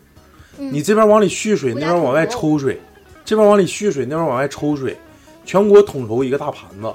[0.59, 0.72] 嗯。
[0.72, 2.78] 你这边往里蓄水，那边往外抽水，
[3.24, 4.96] 这边往里蓄水，那边往外抽水，
[5.44, 6.92] 全国统筹一个大盘子。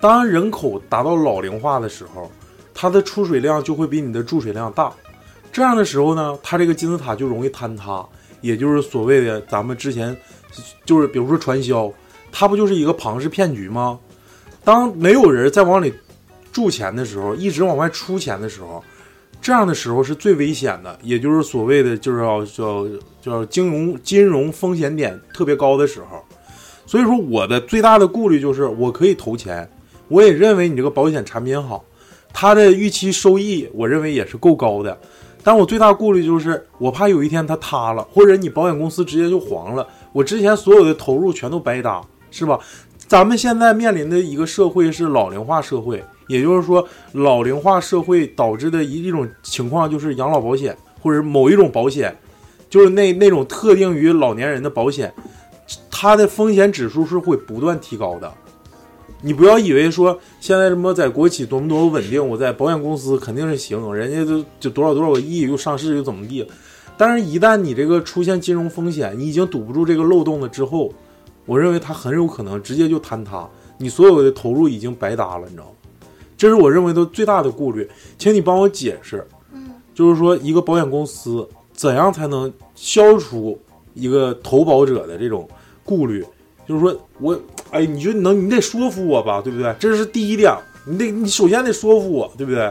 [0.00, 2.30] 当人口达到老龄化的时候，
[2.74, 4.92] 它的出水量就会比你的注水量大。
[5.50, 8.06] 这样的时候呢，它这个金字塔就容易坍塌，
[8.40, 10.16] 也就是所谓的咱们之前
[10.84, 11.90] 就是比如说传销，
[12.30, 13.98] 它不就是一个庞氏骗局吗？
[14.68, 15.90] 当没有人再往里
[16.52, 18.84] 注钱的时候，一直往外出钱的时候，
[19.40, 22.86] 这样的时候是最危险的，也就是所谓的就是要叫
[23.22, 26.22] 叫金融金融风险点特别高的时候。
[26.84, 29.66] 所以说，我的最大的顾虑就是，我可以投钱，
[30.08, 31.82] 我也认为你这个保险产品好，
[32.34, 34.98] 它的预期收益我认为也是够高的。
[35.42, 42.60] 但我最大顾虑就是，我怕有一天它塌了，或者你保险公司直接就黄了，我之前所有的投入全都白搭，是吧？
[43.08, 52.14] 咱们现在面临的一个社会是老龄化社会，也就是说，老龄化社会导致的一一种情况就是养老保险或者某一种保险，
[52.68, 55.10] 就是那那种特定于老年人的保险，
[55.90, 58.30] 它的风险指数是会不断提高的。
[59.22, 66.46] 你不要以为说现在什么在国企多么多么稳定，我在保险公司肯定是行，人家都就多少多少个亿又上市又怎么地。
[66.98, 70.92] 但是，一旦你这个出现金融风险，你已经堵不住这个漏洞了之后，
[71.48, 75.70] 我认为他很有可能直接就坍塌，你所有的投入已经白搭了，你知道吗？
[76.36, 79.26] 这是我认为的最大的顾虑，请你帮我解释。
[79.52, 83.58] 嗯，就是说一个保险公司怎样才能消除
[83.94, 85.48] 一个投保者的这种
[85.82, 86.22] 顾虑？
[86.66, 89.74] 就是说我，哎，你就能，你得说服我吧，对不对？
[89.80, 90.54] 这是第一点，
[90.86, 92.70] 你得，你首先得说服我，对不对？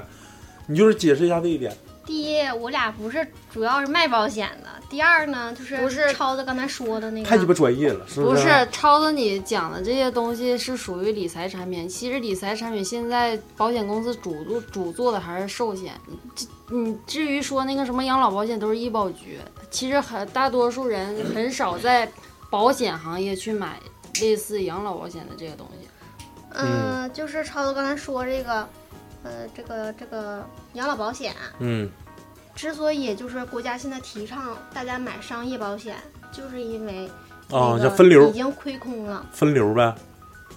[0.67, 1.75] 你就是解释一下这一点。
[2.07, 4.69] 第一，我俩不是主要是卖保险的。
[4.89, 8.21] 第二呢，就是不是超子刚才说的那个，太鸡巴专业了，是是？
[8.23, 11.87] 不是，超子你讲的这些东西是属于理财产品。
[11.87, 15.91] 其实理财产品现在保险公司主做主做的还是寿险。
[16.33, 19.37] 这你至于说那个什么养老保险都是医保局，
[19.69, 22.09] 其实很大多数人很少在
[22.49, 23.77] 保险行业去买
[24.21, 25.89] 类似养老保险的这个东西。
[26.53, 28.67] 嗯，就是超子刚才说这个，
[29.23, 31.89] 呃，这个这个养老保险，嗯，
[32.55, 35.95] 之所以就是国家现在提倡大家买商业保险，
[36.31, 37.07] 就是因为
[37.49, 39.25] 啊那个叫分流已经亏空了。
[39.31, 39.93] 分流呗。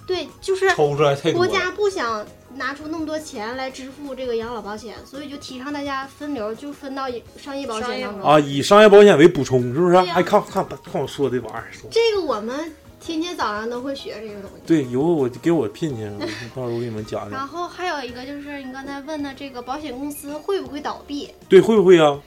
[0.07, 7.05] 对，就是抽出来太多国家不想拿出那么多钱来支付这个养老保险，所以就提倡大家分流，就分到
[7.37, 8.27] 商业保险当中。
[8.27, 9.93] 啊，以商业保险为补充，是不是？
[9.93, 14.61] 对呀哎，看看看我说的玩意儿，说这个我们天天早上都会学这个东西。
[14.65, 17.47] 对，以后我给我聘去，到时候我给你们讲然。
[17.47, 21.33] 后还有一个就是你刚才问的这个保险公司会不会倒闭？
[21.49, 22.19] 对，会不会啊？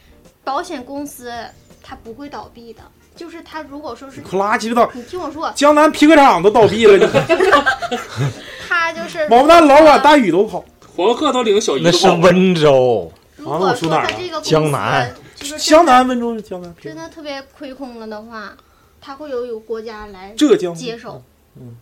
[0.42, 1.32] 保险公司
[1.82, 2.82] 它不会倒闭的，
[3.14, 4.90] 就是它如果说是可拉鸡巴倒！
[4.92, 7.06] 你听我说，江南皮革厂都倒闭了，你
[8.68, 10.64] 它就是王八蛋老板大宇都跑。
[10.96, 18.52] 黄鹤都领小姨那是温州，如果说它这个江南，就是江南温州是江南真的特别亏空了的话，
[19.04, 21.22] 它会有有国家来浙江接手。
[21.56, 21.76] 嗯，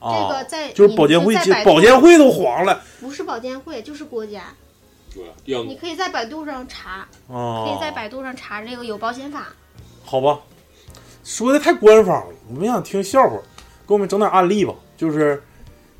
[0.00, 4.54] 这啊个在就是保监会接保监会都黄了不是保监会就是国家。
[5.44, 9.48] 对你可以在百度上查，啊可以在百度上查这个有保险法。
[10.02, 10.40] 好吧，
[11.22, 13.36] 说的太官方了，我们想听笑话，
[13.86, 14.74] 给我们整点案例吧。
[14.96, 15.42] 就是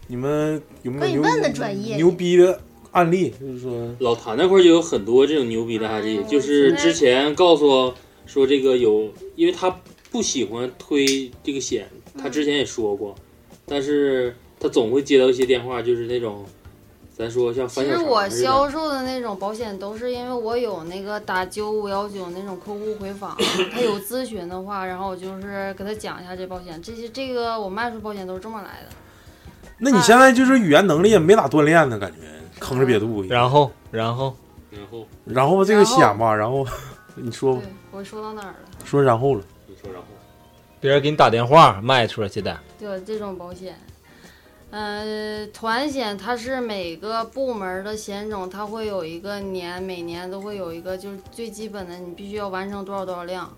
[0.06, 2.60] 你们有没有牛可以问的专业牛逼的
[2.92, 3.30] 案例？
[3.40, 7.94] 就是说，老谭那块儿就有很多这种牛逼的案例，就是之前告诉
[8.26, 9.74] 说这个有，因为他
[10.16, 11.86] 不喜欢推这个险，
[12.18, 13.14] 他之前也说过，
[13.66, 16.42] 但是他总会接到一些电话，就是那种
[17.14, 23.36] 咱说像其实我销售的那种保险都是因为我有那个打九五幺九那种客户回访，
[23.70, 28.88] 他有咨询的话，然后我就是给他讲一下这保险，这些这个我卖出保险都是这么来的。
[29.76, 32.16] 那你现在就是语言能力也没咋锻炼呢，感觉
[32.58, 33.22] 吭着瘪肚。
[33.24, 34.34] 然后，然后，
[34.70, 36.66] 然后然后这个险吧，然后
[37.16, 38.56] 你说吧，我说到哪儿了？
[38.86, 39.55] 说然后了，你
[39.86, 40.08] 说然后
[40.80, 43.76] 别人给你打电话卖出去的，对，这种保险，
[44.70, 53.50] 呃，团险它是每个部门的险种，它会有一个年，每年都会有一个，就是最基本的，你必须要完成多少多少量。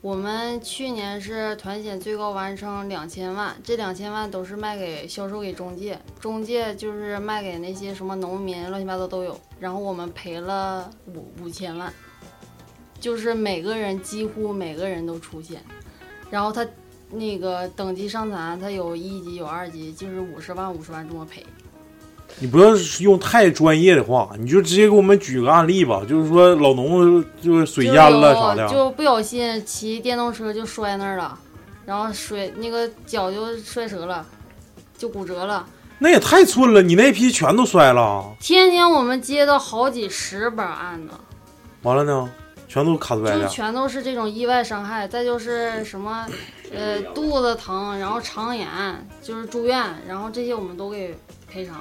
[0.00, 9.38] 我们去年是团险最高完成两千万，这两千万都是卖给销售给中介，中介就是卖给那些什么农民，乱七八糟都有。
[9.60, 11.92] 然后我们赔了五五千万，
[13.02, 15.60] 就是每个人几乎每个人都出现，
[16.30, 16.64] 然后他
[17.10, 21.44] 那个等级伤残，他有一级有二级，就是五十万五十万这么赔。
[22.38, 31.36] 你不要用太专业的话，你就直接给我们举个案例吧，就是说老农就是水淹了啥的，就就不小心骑电动车就摔那儿了，
[31.84, 34.24] 然后摔那个脚就摔折了，
[34.96, 35.66] 就骨折了。
[35.98, 41.14] 那也太寸了，你那批全都摔了，天天我们接到好几十本案子，
[41.82, 42.30] 完了呢，
[42.72, 43.46] 全都卡摔就。
[43.48, 46.26] 全都是这种意外伤害，再就是什么，
[46.74, 48.66] 呃，肚子疼，然后肠炎，
[49.20, 51.14] 就是住院，然后这些我们都给
[51.46, 51.76] 赔偿。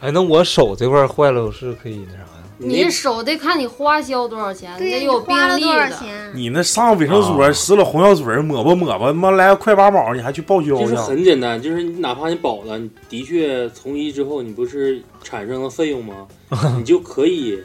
[0.00, 2.28] 哎，那我手这块坏了，我是可以那啥呀？
[2.58, 5.90] 你手得看你花销多少钱，你得有病历的。
[6.32, 10.94] 你那上卫生所啊使了红药水抹吧抹吧，他妈来个快八毛，你还去报销就是？
[10.94, 16.26] 很简单，就是你哪怕你保了，你的确从医之后，你不是产生了费用吗？
[16.78, 17.58] 你就可以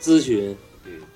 [0.00, 0.56] 咨询，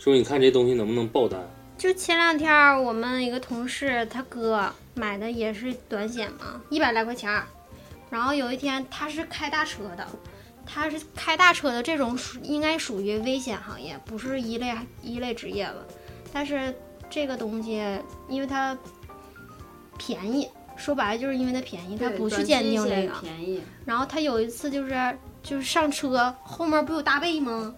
[0.02, 1.40] 说你看这东西能不能爆单。
[1.78, 7.46] 就前两天我们一个同事他哥买的也是短险嘛，一百来块钱儿。
[8.10, 10.04] 然后有一天他是开大车的，
[10.66, 15.86] 他是开大车的这种属应该属于危险行业，不是一类一类职业了。
[16.32, 16.74] 但是
[17.08, 17.80] 这个东西
[18.28, 18.76] 因为它
[19.96, 23.14] 便宜，说白了就是因为它便宜，他不去鉴定这个。
[23.20, 27.72] 便宜，然后他有一次就是就是上车后面不有大背吗？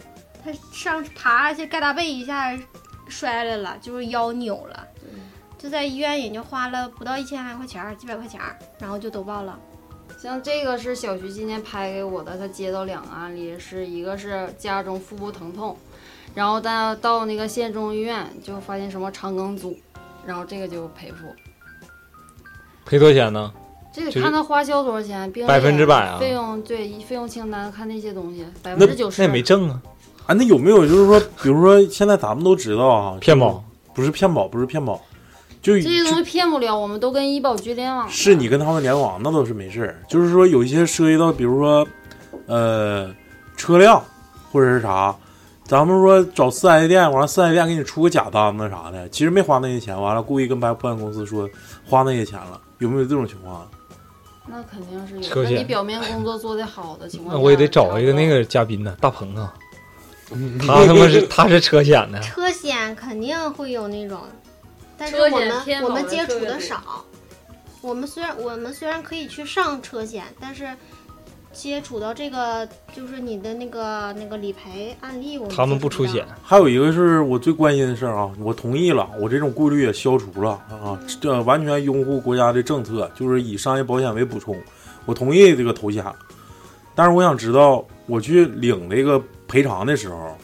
[0.45, 2.57] 他上爬下去盖大被一下
[3.09, 4.87] 摔来了，就是腰扭了，
[5.57, 8.41] 就在医院也就花了不到一千来块钱，几百块钱，
[8.79, 9.59] 然后就都报了。
[10.19, 15.77] 像这个是小徐今天拍给我的，他接到两个案例，是一个是家中腹部疼痛，
[16.35, 19.77] 然后到到那个县中医院就发现什么肠梗阻，
[20.27, 21.35] 然后这个就赔付。
[22.85, 23.53] 赔多少钱呢？
[23.93, 29.23] 这得看他花销多少钱，病百分之百啊费用对费用清单看那些东西，百分之九十。
[29.23, 29.81] 那也没挣啊，
[30.27, 35.01] 啊，那有没有就是说，比如说现在咱们都知道啊，骗保不是骗保，不是骗保，
[35.61, 38.13] 就这些东西骗不了，我们都跟医保局联网的。
[38.13, 40.03] 是你跟他们联网，那倒是没事儿。
[40.09, 41.87] 就是说有一些涉及到，比如说，
[42.47, 43.15] 呃，
[43.57, 44.03] 车辆
[44.51, 45.15] 或者是啥，
[45.65, 51.47] 咱们说找四 S 店，完了四 S 店给你出个假单子啥的，其实没花那些钱，完了故意跟保保险公司说
[51.85, 53.69] 花那些钱了，有没有这种情况？
[54.47, 55.43] 那肯定是有。
[55.43, 59.55] 那你表面工作做得好的情况下，那我也得找一个那个嘉宾呢，大鹏啊，
[60.67, 64.21] 他他妈是他是车险的，车险肯定会有那种，
[64.97, 67.05] 但是我们我们接触的少。
[67.81, 70.67] 我们虽然我们虽然可以去上车险，但是
[71.53, 76.27] 接触到这个就是你的那个那个理赔案例，我们他们不出险。
[76.43, 84.59] 还有一个是我最关心的事儿啊，我同意了，我这种顾虑也消除了啊，这完全拥护国家的政策，就是以商业保险为补充，
[85.05, 86.03] 我同意这个投险。
[86.95, 89.23] 但是我想知道，我去领这个
[89.55, 90.37] 赔偿的时候，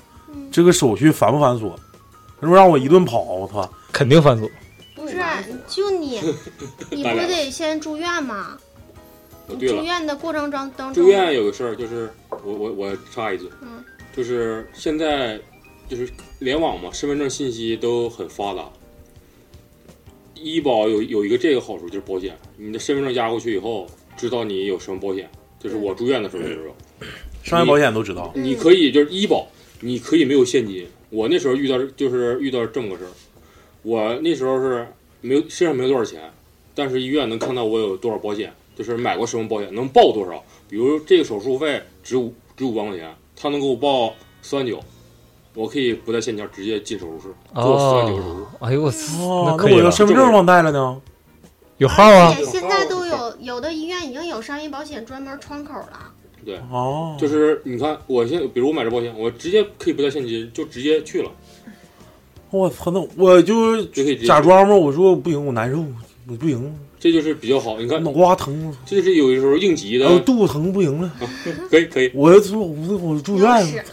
[0.52, 1.72] 这个手续繁不繁琐？
[2.40, 3.68] 他说让我一顿跑，我操！
[3.90, 4.48] 肯定繁琐。
[4.94, 5.16] 不是，
[5.66, 6.20] 就你，
[6.92, 8.56] 你不得先住院吗？
[9.48, 12.08] 哦，对了，住院的过程中当中，住院有个事儿，就是
[12.44, 15.40] 我我我插一句，嗯就是现在
[15.88, 18.70] 就是联网嘛，身份证信息都很发达。
[20.36, 27.06] 医保有有一个这个好处就是保险，你的身份证压过去以后，知道你有什么保险，就是我住院的时候就知道。
[27.42, 28.32] 商业保险都知道。
[28.34, 29.48] 你可以就是医保，
[29.80, 30.86] 你可以没有现金。
[31.10, 33.10] 我那时候遇到就是遇到这么个事儿，
[33.82, 34.86] 我那时候是
[35.20, 36.32] 没有身上没有多少钱，
[36.74, 40.44] 但是医院能看到我有多少保险，就是买过什么保险，能报多少。
[40.68, 44.78] 比如这个手术费值五值五万块钱，他能给我报四万九，
[45.54, 48.46] 我可以不带现金直接进手术室做四万九手术。
[48.60, 51.00] 哎呦我操，哦，那可以了那我要，身份证忘带了呢？
[51.78, 56.09] 有号啊现在都有有的医院已经有商业保险专门窗口了。
[56.44, 61.30] 对，哦，就是你看我现在，比如我买这保险，我直接可以不带现金就直接去了，
[62.50, 65.84] 我操，那我就就可以假装嘛，我说不行，我难受，
[66.28, 67.80] 我不行，这就是比较好。
[67.80, 71.10] 你看，脑瓜疼，这就是有的时候应急的我，肚子疼不行了，
[71.70, 72.10] 可以可以。
[72.14, 73.84] 我我我我住院了，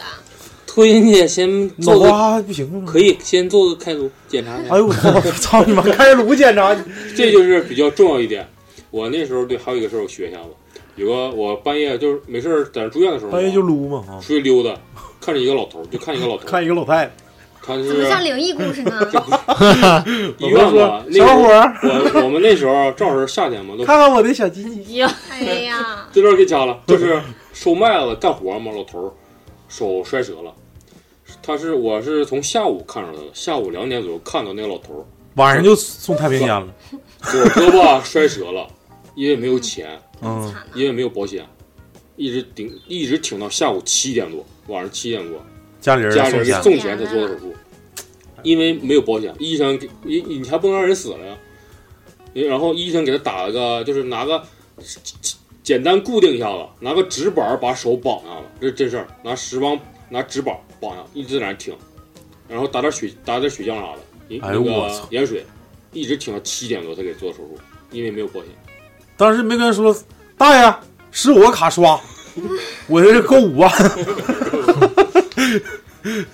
[0.66, 2.90] 推进去先脑做个，瓜不行了。
[2.90, 4.74] 可以先做个开颅检查一下。
[4.74, 5.20] 哎呦我操！
[5.32, 5.82] 操你妈！
[5.82, 6.74] 开颅检查，
[7.16, 8.46] 这就是比较重要一点。
[8.90, 10.48] 我那时候对还有一个事儿，我学一下子。
[10.98, 14.74] 有个我半夜就是没事儿在那住院的时候，半夜就撸嘛啊，出去溜达，
[15.20, 17.12] 看着一个老头儿，就看一个老头儿，看一个老太太，
[17.62, 19.00] 他是怎么像灵异故事呢？
[20.38, 21.04] 医院嘛。
[21.06, 25.02] 那小时候伙儿，我我们那时候正好是夏天嘛，都 看看我的小鸡鸡。
[25.30, 27.20] 哎呀， 这段给加了，就是
[27.52, 29.12] 收麦子干活嘛，老头儿
[29.68, 30.52] 手摔折了。
[31.42, 36.66] 他是我是从下午看着他的，下午两点左右看到那个老头儿晚上就送太平间了。
[37.20, 38.66] 左胳膊摔折了，
[39.14, 41.46] 因为没有钱，嗯，因为没有保险，
[42.16, 45.44] 一直顶一直挺到下午七点多，晚上七点多，
[45.80, 47.54] 家里人家里人送送钱才做的手术，
[48.42, 51.36] 因为没有保险，医生给你你还不能让人死了呀。
[52.34, 54.42] 然后医生给他打了个，就是拿个
[55.62, 61.76] 简单固定一下子，拿个纸板把手绑上了，这是真事儿，拿石帮拿纸板绑上，一直在那挺，
[62.48, 63.98] 然后打点血打点血浆啥的，
[64.28, 65.06] 那哎呦那我操。
[65.06, 65.44] 个盐水，
[65.92, 67.58] 一直挺到七点多才给做手术，
[67.90, 68.50] 因为没有保险。
[69.18, 69.94] 当时没跟人说，
[70.38, 70.74] 大爷
[71.10, 72.00] 是我卡刷，
[72.86, 73.70] 我这是够五万。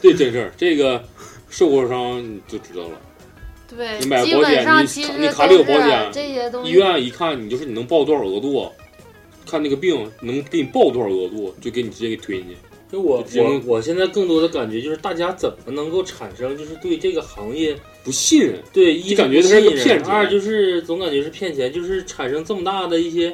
[0.03, 1.03] 这真事儿，这个
[1.49, 3.01] 受过伤你就知道了。
[3.67, 4.63] 对，你买基保险，
[5.19, 6.71] 你你卡里有保险，这些东西。
[6.71, 8.71] 医院一看你就是你能报多少额度，
[9.51, 12.57] 看那个病能给你报多少额度，就给你直接给推进去。
[12.93, 17.75] 就我我我现在更多的感觉就是大家怎么能够产生就是对这个行业
[18.05, 23.31] 不信任，对一就感觉他是个骗子二就是总感觉是骗钱，就是产生这么大的一些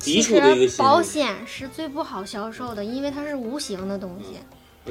[0.00, 1.26] 抵其触的一个实保心理。
[1.26, 4.38] 险是最不好销售的，因为它是无形的东西。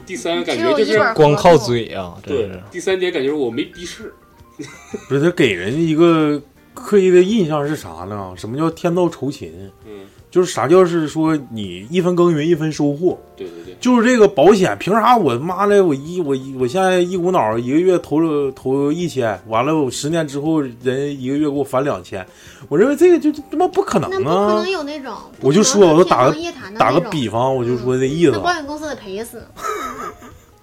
[0.05, 2.49] 第三感觉就是光靠嘴啊，对。
[2.72, 4.13] 第三点感觉是我没逼事，
[5.09, 6.41] 不是他给人一个
[6.74, 8.34] 刻意的印象是啥呢？
[8.38, 9.51] 什么叫天道酬勤？
[9.86, 13.20] 嗯，就是啥叫是说你一分耕耘一分收获。
[13.36, 22.26] 对对对，就是这个保险，凭啥我妈的我一我一我现在一股脑儿一个月投了投一千，完了我十年之后人一个月给我返两千，
[22.68, 24.70] 我认为这个就就他妈不可能啊不可啊能！
[24.70, 26.36] 有那种，我就说，我就打个
[26.78, 28.40] 打个比方，我就说这意思那。
[28.40, 29.42] 保险公司得赔死。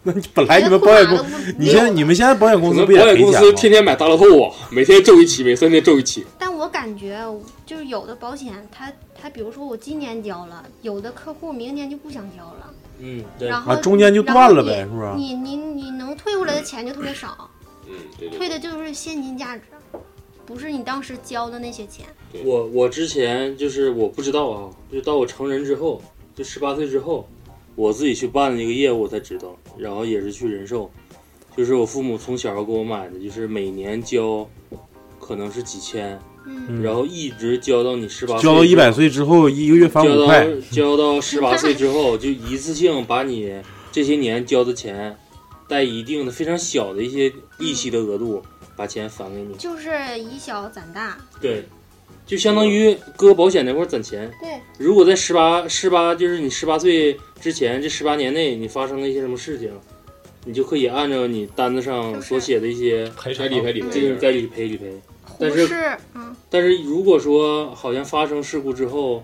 [0.02, 1.18] 那你本来你们保险公，
[1.58, 3.56] 你现在你们现在保险公司不也可能保险公赔钱吗？
[3.56, 6.24] 司天天买大乐透啊，每天中一期，每三天中一期。
[6.66, 7.24] 但我感觉
[7.64, 13.48] 就是有的保险，它它比如说我今年交了，有的客户明年就不想交了，嗯，对。
[13.48, 15.12] 然后啊中间就断了呗是不是？
[15.16, 17.48] 你你你你能退回来的钱就特别少，
[17.86, 19.62] 嗯，对退的就是现金价值，
[20.44, 22.06] 不是你当时交的那些钱。
[22.44, 26.02] 我我之前就是我不知道啊，就到我成人之后，
[26.34, 27.28] 就十八岁之后，
[27.76, 30.90] 我自己去办了一个业务，我才知道，然后也是去人寿，
[31.56, 34.48] 就是我父母从小给我买的，就是每年交，
[35.20, 40.48] 可能是几千，嗯然后一直交到你十八岁，交到一百岁之后，一个月返交到五块。
[40.70, 43.52] 交到十八岁之后，就一次性把你
[43.90, 45.16] 这些年交的钱，
[45.68, 48.42] 带一定的非常小的一些利息的额度，
[48.76, 49.54] 把钱返给你。
[49.54, 51.64] 就是以小攒大，对，
[52.24, 54.30] 就相当于搁保险那块儿攒钱。
[54.40, 59.70] 对，如果在十八十八，就是你十八岁之前这十八年内，你发生了一些什么事情，
[60.44, 64.92] 你就可以按照你单子上所写的一些赔理赔理赔这个该理赔理赔。
[65.38, 65.66] 但是，
[66.14, 69.22] 嗯，但是如果说好像发生事故之后，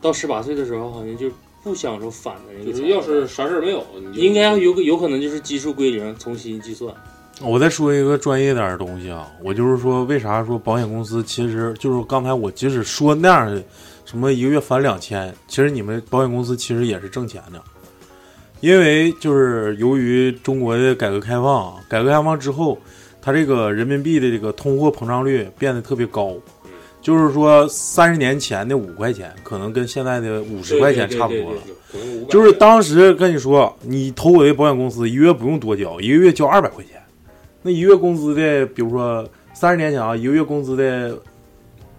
[0.00, 1.30] 到十八岁的时候，好像就
[1.62, 2.72] 不享受返的那个。
[2.72, 6.94] 就是要是啥事儿没有，你就应该有有可能就是基数归零，重新计算。
[7.40, 13.62] 我再说一个专业点儿的东西啊，我就是说，为啥说保险公司其实就是刚才我即使说那样的，
[14.04, 17.62] 什么一个月返两千，其实你们保险公司其实也是挣钱的，
[18.60, 22.76] 因为就是由于中国的改革开放，改革开放之后，
[23.20, 26.34] 它这个人民币的这个通货膨胀率变得特别高，
[27.00, 31.60] 就是说三十年前的五块钱，可能跟现在的五十块钱差不多了。
[32.28, 37.00] 就是当时跟你说，你投我的保险公司，一个月不用多交，一个月交二百块钱。
[37.62, 41.18] 那一个月工资的，比如说三十年前啊，一个月工资的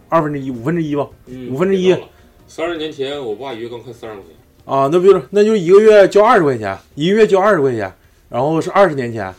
[0.08, 1.96] 二分之一、五分之一吧，嗯五分之一。
[2.48, 7.92] 三十年前，我爸一月刚开三十块钱，啊，那不是，那就一个月交二十块钱，一个月交二十块钱，
[8.30, 9.34] 然后是二十年前，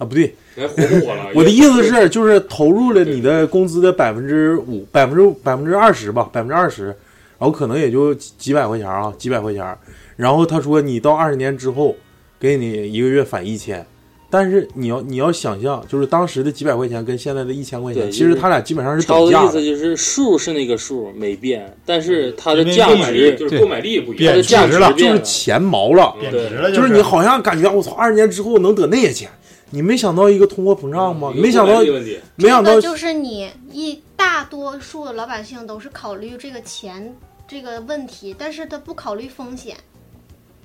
[0.00, 1.26] 啊，不对，你还活不活了？
[1.34, 9.76] 我的意思是，就是投入了你的工资的百分之五、百分之百分之二十吧，百分之二十，然后可能也就几几百块钱啊，几百块钱。
[10.16, 11.94] 然后他说你到二十年之后，
[12.40, 13.84] 给你一个月返一千，
[14.30, 19.48] 但是你要你要想象，就是当时的几百块钱跟现在的一千块钱，其实它俩基本上是等价的。
[19.48, 25.06] 意思就是数是那个数没变，但是它的价值就是购买力不一样它的价值了，就。
[25.06, 29.28] 是钱毛了，嗯对就是你好像感觉我操，二十年之后能得那些钱，
[29.70, 31.32] 你没想到一个通货膨胀吗？
[31.34, 37.14] 没想到购买力问题，没想到这个就是你一大多数的老百姓都是考虑这个钱
[37.46, 39.76] 这个问题，但是他不考虑风险。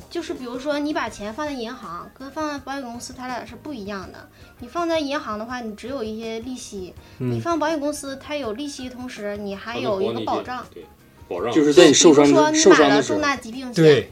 [0.10, 4.30] 就是比如说，你把钱放在银行，跟放在保险公司，它俩是不一样的。
[4.60, 10.66] 你放在银行的话，你只有一些利息；你嗯放保险公司，它有利息，同时你还有一个保障。
[10.74, 10.86] 对，
[11.28, 14.12] 保障就是在你受伤比如说，你受买了重大疾病险，对，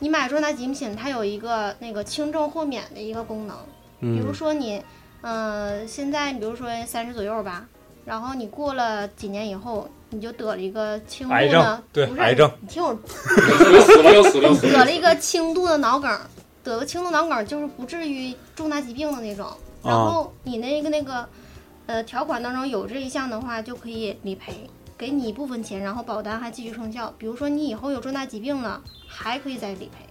[0.00, 3.56] 你买重大疾病险，它有一个那个轻症豁免的一个功能。
[4.00, 4.82] 比如嗯说你，
[5.20, 7.66] 呃，现在比如说三十左右吧，
[8.04, 16.10] 然后你过了几年以后，你就得了一个轻度癌症的，不是对癌症，你听我， 死了要死了死了，得了一个轻度的脑梗，
[16.62, 19.46] 得个轻度脑梗就是不至于重大疾病的那种。
[19.84, 21.28] 然后你那个那个，
[21.86, 27.14] 呃，条款当中有这一项的话，就可以理赔，给你一部分钱，然后保单还继续生效。
[27.16, 30.07] 比如说你以后有重大疾病了，还可以再理赔。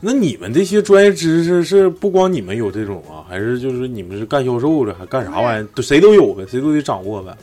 [0.00, 5.68] 那你们这些专业知识是不光你们有这种啊，还是就是你们是干销售的，还干啥玩意儿？
[5.74, 7.36] 都谁都有呗，谁都得掌握呗。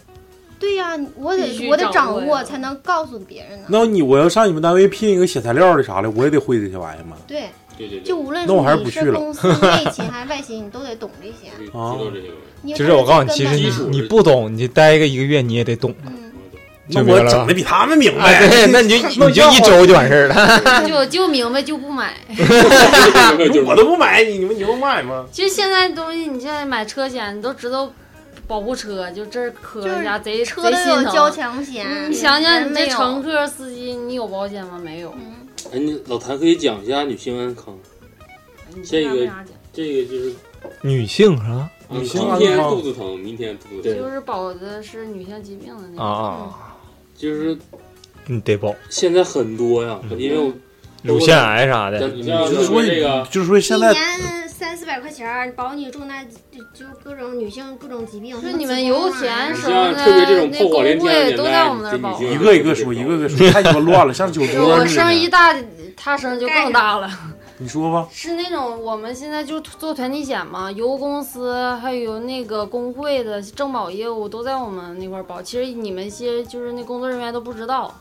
[0.60, 3.66] 对呀、我得我得掌掌握才能告诉别人呢。
[3.70, 7.16] 那你我要上你们单位聘一个写材料的啥的，我也得会这些玩意儿吗？
[7.26, 7.44] 对，
[7.78, 11.50] 对对对，就无论那我还是你不去了是公司内勤还是外勤，你都得懂这些。
[11.58, 12.28] 知啊道这些。
[12.62, 15.96] 你就是我告诉你，其实你你不懂，你待个一个月你也得懂。
[16.06, 16.29] 嗯，
[16.92, 18.48] 那我整的比他们明啊，白。
[18.50, 20.88] 对， 那你就 你就一周就完事儿了。
[20.88, 22.16] 就 就明白就不买。
[23.66, 25.26] 我都不买，你你们你们买吗？
[25.32, 27.92] 其实现在东西，你现在买车险，你都知道
[28.48, 31.04] 保护车，就这儿磕一下，贼车都贼心疼。
[31.04, 34.80] 有交强险，你想想，你乘客司机，你有保险吗？
[34.84, 35.14] 没有。
[35.16, 35.36] 嗯
[35.74, 37.78] 哎，你老谭可以讲一下女性安康，
[38.84, 39.30] 这个
[39.74, 40.34] 这个就是
[40.82, 41.70] 女性是吧？
[41.90, 46.14] 女性今天肚子疼，明天肚子疼，就是保的是女性疾病的那啊个。
[46.16, 46.69] 啊，
[47.20, 47.58] 就是
[48.28, 50.54] 你得保现在很多呀，嗯因为我
[51.04, 52.08] 乳腺癌啥的。
[52.08, 62.22] 你就是说这个，就是说现在一年三四百块钱保你重大就就各种女性各种疾病，就你们油子宫啊钱什么的，特别这种连工天的年代会都在我们那儿保。
[62.22, 65.02] 一个一个说，一个一个说，太鸡巴乱了，像酒桌我似的。
[65.04, 65.54] 声一大，
[65.98, 67.10] 他声就更大了。
[67.62, 75.42] 你说吧，是那种我们现在就做团体险嘛，油公司还有那个工会的政保业务都在我们那块儿保。
[75.42, 77.94] 其实你们些就是那工作人员都不知道，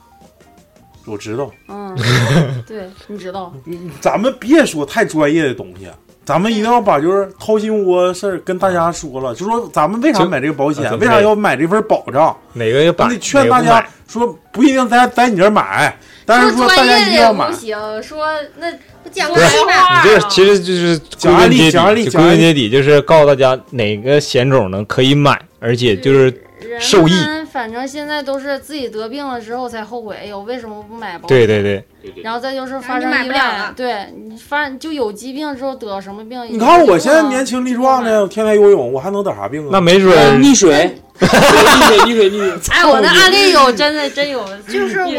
[1.06, 1.50] 我知道。
[1.66, 1.92] 嗯，
[2.68, 3.52] 对，你知道，
[4.00, 5.88] 咱们别说太专业的东西，
[6.24, 17.56] 咱们一定要把就是掏心窝事儿跟大家说了，就说咱们为啥买这个保险，啊为啥要买这份保障，哪个也买，咱得劝大家说不一定在在你这儿买，但是说大家一专业的定要买也不。
[17.58, 18.26] 行，说
[18.58, 18.78] 那不
[19.08, 26.42] 讲不是白话你这其实就是讲案例归根结讲案例底，就讲案例归根结底就是告诉大家哪个险种呢可以买，而且就是
[26.80, 31.36] 受益们反正现在都是自己得病了之后才后悔，哎呦，为什么不买保险？
[31.36, 31.84] 对对对，
[32.22, 36.40] 然后再就是发生意外你买不了了，对你发就有疾病之后得什么病？
[36.50, 39.68] 你看我现在年轻力壮的，我天天游泳，我还能得啥病啊？
[39.72, 45.12] 那没准溺水，溺水溺水溺水， 哎，我那案例有，真的真有，就是我。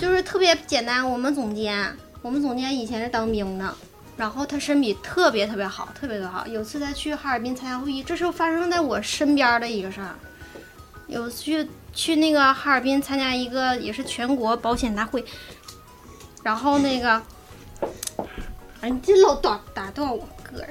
[0.00, 1.08] 就是特别简单。
[1.08, 1.76] 我们总监，
[2.28, 3.74] 我们总监以前是当兵的，
[4.14, 6.46] 然后他身体特别特别好，特别特别好。
[6.46, 10.14] 有次他去哈尔滨参加会议，这是发生在我身边的一个事儿。
[11.06, 15.24] 有次去去那个哈尔滨参加一个也是全国保险大会，
[16.42, 17.22] 然后那个，
[18.82, 20.68] 哎，你这老打打断我个人，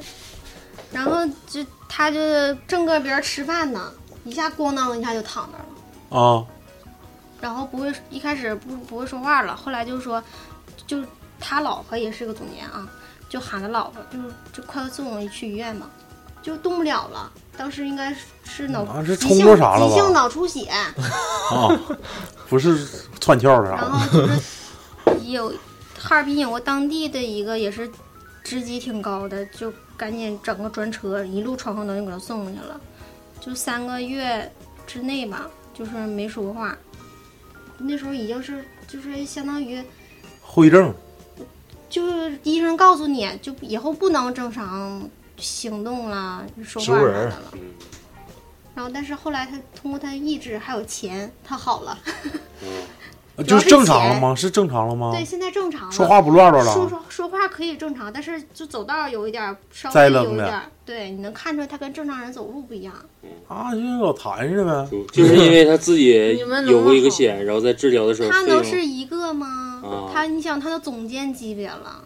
[0.91, 3.91] 然后就他就正搁边儿吃饭呢，
[4.26, 6.38] 一下咣当一下就躺那儿了。
[6.38, 6.45] 啊，
[7.41, 10.24] 然后不会一开始不不会说话了，后来就说，
[10.86, 11.03] 就
[11.39, 12.88] 他老婆也是个总监啊，
[13.29, 15.89] 就喊他老婆，就是就快要送我去医院嘛，
[16.41, 17.31] 就动不了了。
[17.57, 20.93] 当时应该是是脑啊是冲急性着啥了吧急性脑出血，啊，
[22.47, 22.85] 不是
[23.19, 23.91] 窜窍的啥然的。
[23.91, 24.39] 后就是
[25.25, 25.51] 有
[25.97, 27.89] 哈尔滨有个当地的一个也是
[28.43, 32.79] 职级挺高的，就赶紧整个专车一路闯红灯就给他送过去了，
[33.39, 34.51] 就三个月
[34.85, 36.77] 之内吧，就是没说话。
[37.79, 39.83] 那时候已经是就是相当于
[40.41, 40.93] 后遗症，
[41.89, 47.33] 就是医生告诉你就以后不能正常行动了、说话了。
[48.75, 51.97] 然后，但是后来他通过他的意志还有钱，他好了。
[53.45, 54.33] 就是正常了吗？
[54.33, 55.11] 是正常了吗？
[55.13, 55.91] 对，现在正常了。
[55.91, 62.93] 说话不乱乱了说说说话可以正常，但是就走道儿有一点儿稍微有一点儿，对，你能看出来他跟正常人走路不一样。
[63.47, 64.89] 啊，就跟老谭似的呗。
[65.11, 66.35] 就是因为他自己
[66.67, 69.66] 有过一个险，然后在治疗的时候他能是一个吗？
[69.84, 72.03] 啊他，你想，他都总监级别了，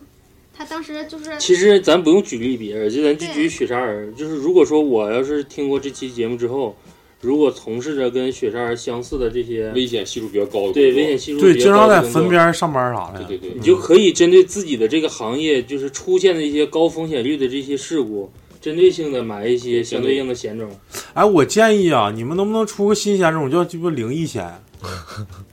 [0.55, 4.13] 他他当时就是其实咱不用举例别人，就咱就举雪莎儿。
[4.15, 6.78] 就是如果说我要是听过这期节目之后，
[7.19, 13.24] 如果从事着跟雪莎儿相似的这些危险系数比较高的，对危险系数对，经常在高的工作分边上班啥的。
[13.24, 20.69] 对对对，你就可以针对自己的这个行业，就是出现的一些高风险率的这些事故，针对性的买一些相对应的险种。
[21.15, 24.63] 哎，我建议啊，你们能不能出个新险种叫鸡巴灵异险？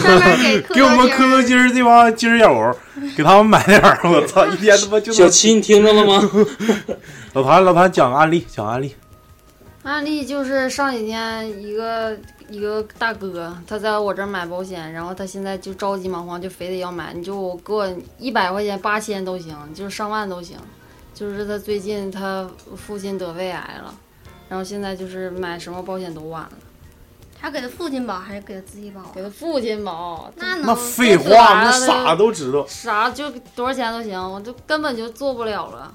[0.00, 2.76] 上面给给我们磕头筋儿这帮筋儿友，
[3.16, 3.98] 给他们买点儿。
[4.04, 6.30] 我操，一天他妈就小七，你听着了吗？
[7.34, 8.94] 老谭，老谭讲个案例，讲个案例。
[9.82, 12.16] 案例就是上几天一个
[12.48, 20.56] 一个大哥，他在我这儿买保险，然后他现在就着急忙慌，就非得要买，你就给我一百块钱、八千都行，就是上万都行。
[21.14, 23.94] 就是他最近他父亲得胃癌了，
[24.48, 26.52] 然后现在就是买什么保险都晚了，
[27.42, 29.02] 他给他父亲保还是给他自己保？
[29.12, 32.64] 给他父亲保，那能那废话，那啥都知道。
[32.68, 35.92] 啥就多少钱都行，我就根本就做不了了。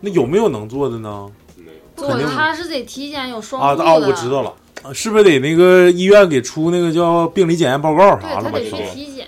[0.00, 1.26] 那有没有能做的呢？
[1.56, 1.78] 没有。
[1.96, 9.26] 做肯定他是得体检有双啊户的，啊，我知道了，啊是不是得那个医院给出那个叫病理检验报告啥对他得去体检。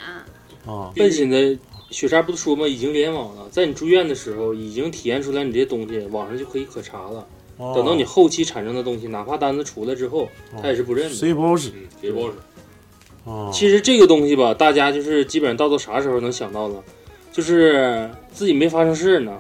[0.67, 0.93] 啊？
[0.95, 1.59] 奔新的
[1.89, 2.69] 雪莎不是说吗？
[2.69, 7.27] 已经联网了，在你住院的时候已经体验出来你这些东西，网上就可以可查了。
[7.57, 10.29] 哦等到你后期产生的东西，哪怕单子出来之后，
[10.61, 11.15] 他也是不认的。
[11.15, 13.31] 谁也不好使嗯，谁不好使？
[13.31, 13.51] 啊？
[13.53, 16.83] 其实这个东西吧，大家就是基本上到到啥时候能想到呢？
[17.31, 19.39] 就是自己没发生事呢，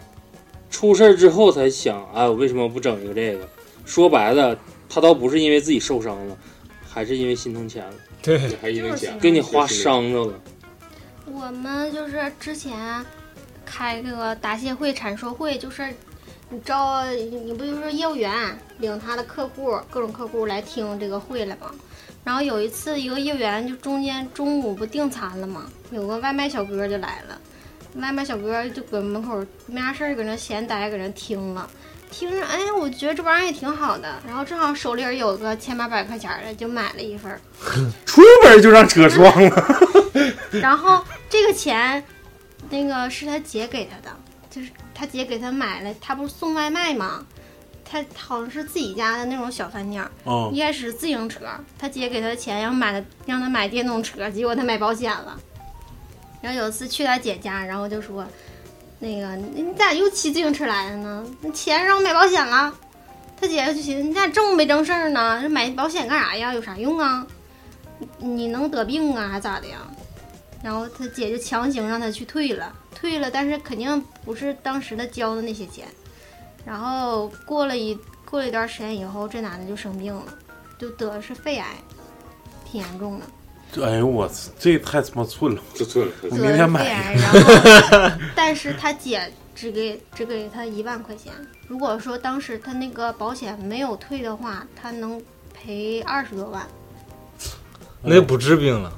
[0.70, 3.48] 出事儿之后才想，哎，我为什么不整一个这个？
[3.84, 4.56] 说白了，
[4.88, 6.38] 他倒不是因为自己受伤了，
[6.88, 10.40] 还是因为心疼钱了，对，你还因为钱，给你花伤着了。
[11.26, 13.04] 我们就是之前
[13.66, 15.92] 开那个答谢会、阐述会，就是
[16.52, 18.30] 你招你不就是业务员
[18.76, 21.70] 领他的客户各种客户来听这个会了吗？
[22.22, 25.64] 然后有一次，一个业务员就中间中午不订餐了吗？
[25.90, 27.40] 有个外卖小哥就来了，
[27.94, 31.66] 外卖小哥就搁门口没啥事儿，搁那闲待，搁那听了。
[32.10, 34.20] 听着，哎，我觉得这玩意儿也挺好的。
[34.26, 37.34] 然后正好手里有个千八百块钱的，就买了一份。
[38.04, 39.80] 出门就让车撞了。
[40.60, 42.04] 然后这个钱，
[42.68, 44.14] 那个是他姐给他的，
[44.54, 47.24] 就是他姐给他买了，他不是送外卖吗？
[47.84, 51.40] 他好像是自己家的那种小饭店儿，啊一开始是自行车，
[51.78, 55.38] 他姐给他钱，然后买了让他买电动车，结果他买保险了。
[56.42, 58.26] 然后有一次去他姐家，然后就说，
[58.98, 61.26] 那个你你咋又骑自行车来了呢？
[61.40, 62.74] 那钱让我买保险了。
[63.40, 65.40] 他姐就寻思你咋这么没正事儿呢？
[65.42, 66.54] 这买保险干啥呀？
[66.54, 67.26] 有啥用啊？
[68.18, 69.78] 你你能得病啊还咋的呀？
[70.62, 75.86] 然后他姐就强行让他去退了，退了，但是肯定不是当时的交的那些钱。
[76.64, 80.32] 然后过了一过了一段时间以后，这男的就生病了，
[80.78, 81.76] 就得的是肺癌，
[82.64, 83.26] 挺严重的。
[83.84, 85.62] 哎呦我操，这太他妈寸了！
[85.74, 86.12] 这寸了。
[86.30, 91.32] 我明天买是肺癌，然后 但是他姐只给只给他一万块钱。
[91.66, 95.20] 如果说当时他那个保险没有退的话，他能
[95.54, 96.66] 赔二十多万。
[98.02, 98.92] 那就不治病了。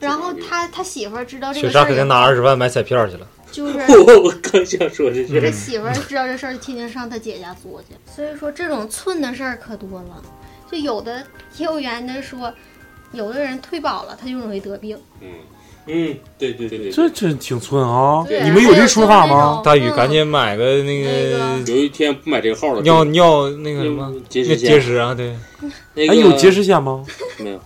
[0.00, 3.26] 然后他他媳妇儿知道这雪个事儿肯定拿，二十万买彩票去了。
[3.50, 7.94] 就是我 我刚想说这他事，媳妇儿知道这事儿，天天上他姐家作去。
[8.12, 10.22] 所以说这种寸的事儿可多了。
[10.70, 11.24] 就有的
[11.58, 12.52] 业务员就说，
[13.12, 14.98] 有的人退保了，他就容易得病。
[15.20, 15.28] 嗯，
[15.86, 18.26] 嗯，对对对对，这真挺寸啊！
[18.28, 19.62] 你们有这说法吗？
[19.64, 25.36] 大宇，嗯赶紧买个那那个有一天不买这个号了，尿尿那个什么那结石结石啊，对，
[25.94, 27.04] 那个哎，有结石险吗？
[27.38, 27.60] 没有？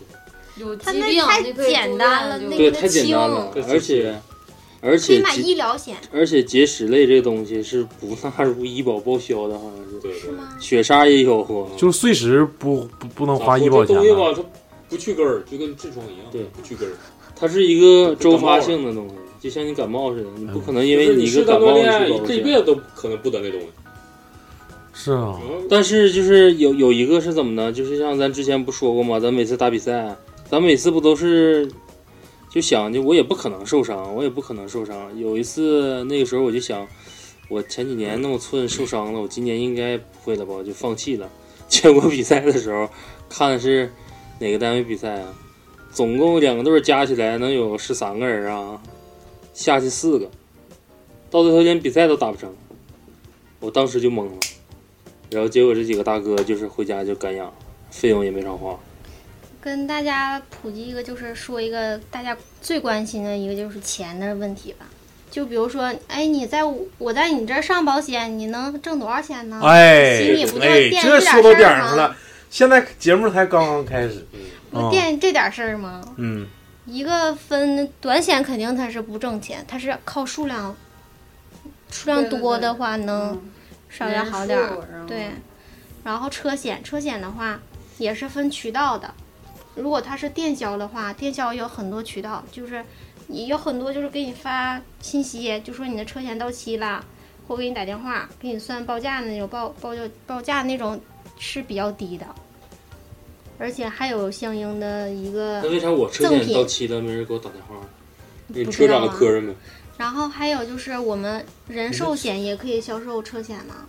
[0.58, 4.20] 有他疾病那太简单了对太简单轻了，而且
[4.80, 9.98] 而且买医疗险而且结石类这东西是不 纳入医保报销的，好像是。
[10.00, 10.20] 对对。
[10.20, 10.56] 是吗？
[10.60, 14.44] 雪莎也有过，就是碎石不不不能咋花医保钱东西吧，它
[14.88, 16.92] 不去根儿，就跟痔疮一样，对不去根儿。
[17.34, 22.20] 它是一个周发性的东西，就像你感冒似的，你不可能因为你一个感冒炼去保。
[22.26, 23.66] 这一辈子都可能不得那东西。
[24.92, 27.72] 是啊，嗯但是就是有有一个是怎么呢？
[27.72, 29.20] 就是像咱之前不说过吗？
[29.20, 30.16] 咱每次打比赛，
[30.50, 31.70] 咱每次不都是
[32.50, 35.18] 就想就我也不可能受伤，我也不可能受伤。
[35.18, 36.88] 有一次那个时候我就想，
[37.48, 40.54] 我前几年那么寸受伤了，我今年应该不会了吧？
[40.54, 41.28] 我就放弃了。
[41.68, 42.88] 结果比赛的时候
[43.28, 43.92] 看的是
[44.38, 45.34] 哪个单位比赛啊？
[45.92, 48.80] 总共两个队加起来能有十三个人啊，
[49.52, 50.30] 下去四个，
[51.30, 52.50] 到最后连比赛都打不成，
[53.60, 54.32] 我当时就懵了。
[55.30, 57.52] 然后结果这几个大哥就是回家就干养，
[57.90, 58.78] 费用也没少花。
[59.68, 64.86] 跟大家普及一个，就是说一个大家最关心的一个就是钱的问题吧。
[65.30, 69.60] 就比如说，哎，你在我我在你这儿上保险，你能挣多少钱呢？
[69.62, 72.16] 哎心里不就哎，惦这记说到点上了。
[72.48, 74.26] 现在节目才刚刚开始，
[74.70, 76.00] 不惦记这点事儿吗？
[76.16, 76.46] 嗯，
[76.86, 80.74] 一个分短险肯定它是不挣钱，它是靠数量，
[81.90, 83.50] 数量多的话能嗯
[83.90, 85.28] 稍微好点儿对，
[86.04, 87.60] 然后车险，车险的话
[87.98, 89.12] 也是分渠道的。
[89.78, 92.84] 如果它是电销的话，电销有很多渠道，就是
[93.28, 97.04] 你有很多就是给你发信息，就说你的车险到期了，
[97.46, 101.00] 或给你打电话，给你算报价的那种报报价报价那种
[101.38, 102.26] 是比较低的，
[103.58, 107.76] 而且还有相应的一个那为啥我车险赠品到期了没人给我打电话？
[108.48, 109.54] 你车长磕碜呗。
[109.96, 113.86] 然后还有就是我们人寿险也可以销售车险嘛，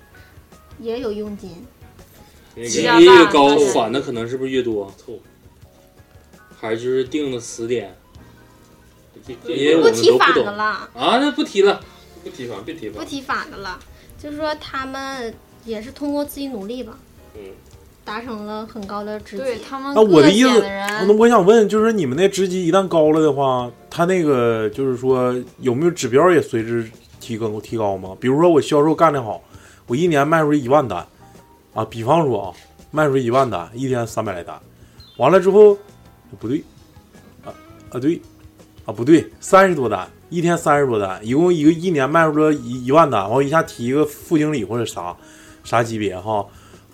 [0.79, 1.49] 也有佣金。
[2.55, 4.91] 那个加越高返的可能是不是越多？
[4.97, 5.19] 凑，
[6.59, 7.95] 还是就是定的死点？
[9.45, 10.63] 因为我们不提反都不懂的了，
[10.95, 11.79] 啊，那不提了，
[12.23, 13.03] 不提反，别提反。
[13.03, 13.77] 不提反的了，
[14.17, 15.31] 就是说他们
[15.65, 16.97] 也是通过自己努力吧，
[17.35, 17.41] 嗯，
[18.03, 19.43] 达成了很高的职级。
[19.43, 26.89] 对他们那我的意思，那，我想问，就是你们那职级一旦高了的话，他那个就是说有没有指标也随之
[27.19, 28.17] 提高提高吗？
[28.19, 29.41] 比如说我销售干得好，
[29.85, 31.05] 我一年卖出一万单，
[31.75, 32.53] 啊，比方说啊，
[32.89, 34.59] 卖出一万单，一天三百来单，
[35.17, 35.77] 完了之后
[36.37, 36.63] 不对，
[37.45, 37.53] 啊
[37.91, 38.21] 啊对，
[38.85, 45.15] 啊不对，三十多单，一天三十多单，一共一个一年卖出了一一万单，完我一下提一个副经理或者啥
[45.63, 46.45] 啥级别哈。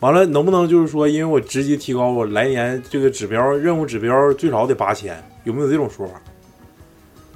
[0.01, 6.21] 完了，能不能就是说，因为我直接提高，我来年这个指标任务指标最少得八千，有没有这种说法？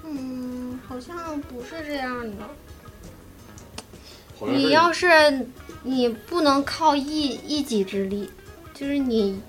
[0.04, 2.36] 嗯，好像不是这样的。
[4.48, 5.08] 你要是
[5.84, 8.30] 你不能靠一一己之力，
[8.74, 9.40] 就是你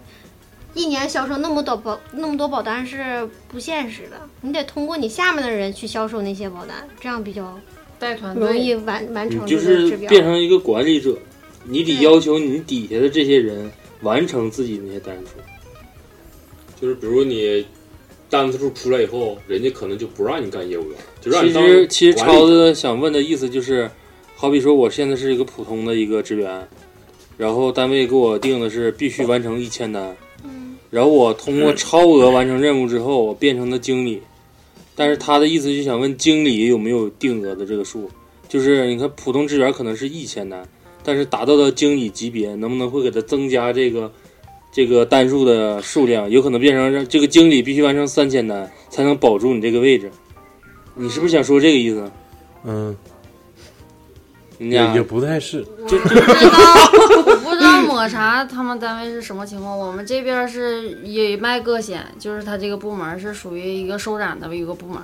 [0.75, 7.59] 一年销售那么多保那么多保单是不现实的，你得通过你下面的人去销售那些保单，这样比较
[7.99, 9.91] 带团容易队，完完你成就是。
[10.09, 11.16] 变成一个管理者，
[11.64, 13.71] 你得要求你底下的这些人
[14.03, 15.33] 完成自己那些单数。
[16.81, 17.66] 就是比如你
[18.31, 23.91] 单子数出来以后，人家可能就不让你干业务员，就让其你当实其实超子想问的意思就是，
[24.37, 26.68] 好比说我现在是一个普通的一个职员，
[27.37, 30.16] 然后单位给我定的是必须完成一千单，嗯
[30.91, 34.20] 然后我通过超额完成任务之后，我变成了经理，
[34.97, 38.11] 但是他的意思就想问经理有没有定额的这个数，
[38.49, 40.66] 就是你看普通职员可能是一千单，
[41.05, 44.11] 但是达到了经理级别，能不能会给他增加这个
[44.72, 46.28] 这个单数的数量？
[46.28, 50.11] 有可能变成让这个经理必须完成三千单才能保住你这个位置。
[50.97, 52.11] 你是不是想说这个意思？
[52.64, 52.95] 嗯，
[54.69, 56.21] 也也不太是， 我不知道，
[57.17, 59.79] 我不知道抹茶他们单位是什么情况。
[59.79, 65.01] 我们这边是也卖个险，就是他这个部门是属于一个收展的一个部门，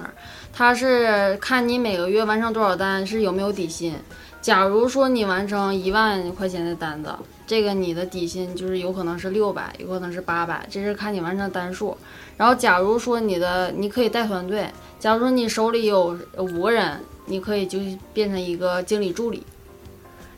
[0.52, 3.94] 他是看你每个月完成多少单，是有没有底薪。
[4.42, 7.12] 假如说你完成一万块钱的单子，
[7.46, 11.96] 这个你的底薪就是有可能是六百，有可能是八百，这是看你完成单数。
[12.36, 17.78] 然后假如说你的你可以带团队，假如说你手里有五个人，你可以就
[18.12, 19.42] 变成一个经理助理。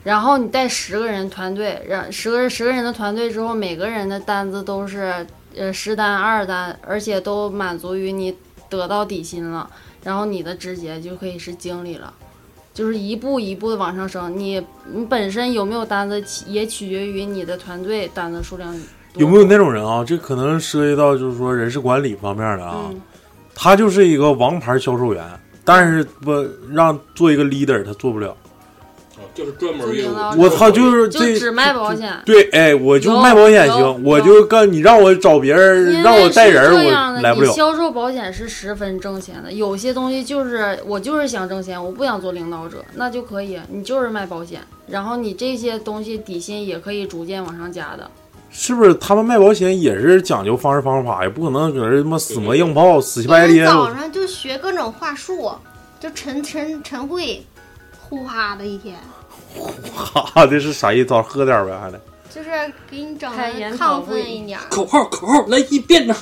[0.04, 5.26] 然后你带十个人团队，让十个十个人的团队之后，每个人的单子都是
[5.56, 8.34] 呃十单二单，而且都满足于你
[8.70, 9.68] 得到底薪了，
[10.04, 12.14] 然后你的直接就可以是经理了，
[12.72, 14.38] 就是一步一步的往上升。
[14.38, 20.04] 你你本身有没有单子，也取决于你的团队单子数量多有没有那种人啊？
[20.04, 23.00] 这可能涉及到就是说人事管理方面的啊，嗯，
[23.54, 25.24] 他就是一个王牌销售员，
[25.68, 26.32] 但是不
[26.72, 28.34] 让做一个 leader，他做不了。
[29.34, 29.86] 就是专门。
[30.38, 32.12] 我操，就是就这只卖保险。
[32.24, 37.46] 对，哎，我就卖保险行，我有就干你让我找别人，让我带人，这样的，我来不了。
[37.46, 48.10] 你销售保险是十分挣钱的，有些东西就是我就是想挣钱，我不想做领导者，那就可以，你就是卖保险，然后你这些东西底薪也可以逐渐往上加的。
[48.50, 51.30] 是不是他们卖保险也是讲究方式方法呀？
[51.30, 53.56] 不可能搁这他妈死磨硬泡、死乞白咧。
[53.56, 55.52] 因为早上就学各种话术，
[56.00, 57.44] 就晨晨晨会，
[58.00, 58.96] 呼哈的一天，
[59.54, 61.06] 呼哈，这是啥意思？
[61.06, 62.00] 早喝点呗，还得。
[62.30, 62.50] 就是
[62.90, 63.42] 给你整的
[63.76, 64.58] 亢奋一点。
[64.70, 66.14] 口号口号来一遍呢！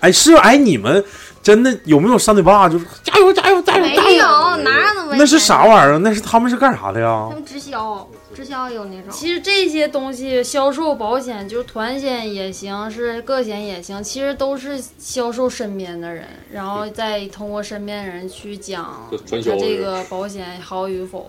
[0.00, 1.02] 哎，是哎，你们
[1.42, 2.68] 真的有没有扇嘴巴？
[2.68, 5.14] 就是加油加油加油加没有油！，哪有那么？
[5.16, 5.98] 那是啥玩意儿？
[5.98, 7.34] 那是他们是干啥的呀他？
[7.34, 9.10] 们直销，直销有那种。
[9.10, 21.28] 其实这些东西，销售保险就是团险也行，是个险也行，其实都是销售身边的人，然后再通过身边人去讲他这个保险好与否。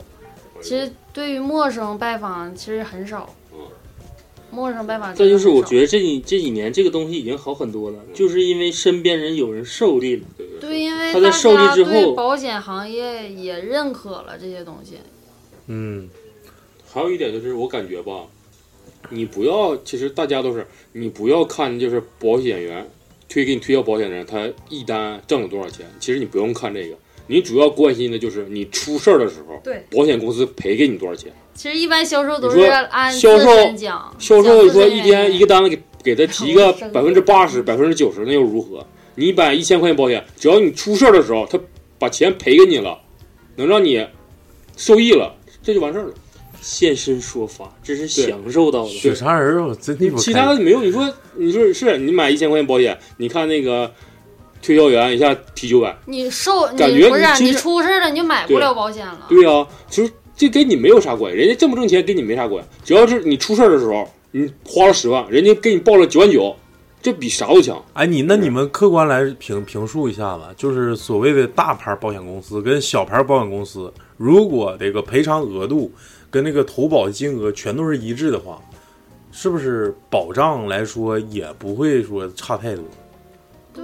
[0.61, 3.27] 其实对于陌生拜访，其实很少
[4.53, 4.55] 嗯。
[4.55, 10.23] 陌生拜访，再就是我觉得这几这几年这个东西已经好很多了，就是因为身边人有人受力了。
[10.37, 14.97] 对对对，因为他在大受力之后保险行业也认可了这些东西。
[15.67, 16.07] 嗯，
[16.87, 18.27] 还有一点就是，我感觉吧，
[19.09, 22.87] 你不要，其实大家都是，你不要看就是保险员，
[23.27, 25.89] 推给你推销保险的人，他一单挣了多少钱？
[25.99, 26.95] 其实你不用看这个，
[27.27, 31.31] 你主要关心的就是你出事儿的时候，对保险公司赔给你多少钱。
[31.53, 38.85] 其实一般销售都是按销售讲，销售说一天一个单子给给他提个百分之八十、百分之九十，那又如何？
[39.15, 41.59] 你买一千块钱保险，只要你出事儿的时候，他
[41.99, 42.99] 把钱赔给你了，
[43.55, 44.05] 能让你
[44.75, 46.13] 受益了，这就完事儿了。
[46.59, 48.89] 现身说法，这是享受到的。
[48.89, 50.81] 雪山人真地方其他的没有。
[50.81, 53.93] 你说，你说是你买一千块钱保险，你看那个
[54.63, 59.25] 推销员一下提九百，你受感觉你不是你你出事了你就买不了保险了。
[59.27, 66.55] 对呀、其实这跟你没有啥关系，人家挣不挣钱跟你没啥关系，只要是你出事儿的时候，你花了十万，人家给你报了九万九，
[67.01, 67.83] 这比啥都强。
[67.93, 75.91] 哎，你那你们客观来评评述一下子，就是所谓的大牌保险公司跟小牌保险公司，如果这个赔偿额度
[76.31, 78.59] 跟那个投保金额全都是一致的话，
[79.31, 82.83] 是不是保障来说也不会说差太多？
[83.73, 83.83] 对，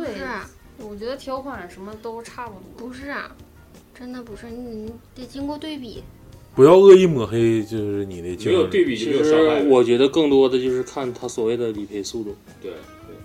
[0.88, 2.88] 我觉得条款什么都差不多。
[2.88, 3.36] 不是，啊
[3.98, 6.04] 真的不是，你你得经过对比。
[6.56, 12.36] 不要恶意抹黑，就是你的经历其实我觉得更多的就是看他所谓的理赔速度。
[12.62, 13.16] 对对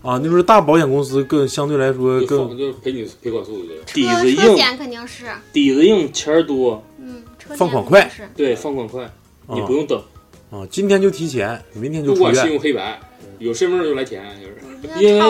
[0.00, 3.76] 啊，那就是大保险公司更相对来说就更放就是赔你赔款速度对。
[3.92, 9.10] 底子车硬，险肯定是，底子硬，钱儿多，嗯，车险放款快肯定是对，放款快，
[9.48, 10.02] 你啊不用等。
[10.50, 12.60] 啊，今天就提钱，明天就出不管信用。
[12.60, 13.00] 黑白，
[13.38, 14.54] 有身份证就来钱，就是。
[15.04, 15.20] 因为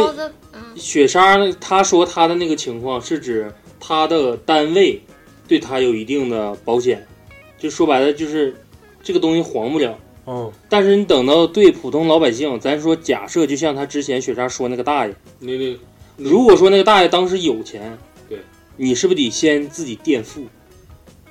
[0.75, 5.01] 雪莎呢，他说他的那个情况是指他的单位
[5.47, 7.07] 对他有一定的保险，
[7.59, 8.55] 就说白了就是
[9.03, 9.99] 这个东西黄不了。
[10.27, 15.77] 嗯，但是你等到对普通老百姓，咱说假设就像他之前雪莎说那个大爷，那那
[16.17, 17.97] 如果说那个大爷当时有钱，
[18.29, 18.39] 对，
[18.77, 20.43] 你是不是得先自己垫付？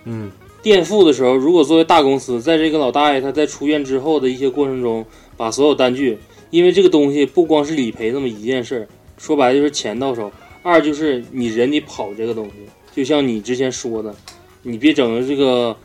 [0.06, 0.32] 嗯，
[0.64, 5.06] 垫付的时候，如果作为大公司，在这个老大爷他在出院之后的一些过程中，
[5.36, 6.18] 把所有单据，
[6.50, 8.88] 因为这个东西不光是理赔这么一件事儿，
[9.18, 10.32] 说白了就是钱到手，
[10.64, 12.54] 二就是你人得跑这个东西，
[12.96, 14.16] 就像你之前说的，
[14.64, 15.76] 你别整的这个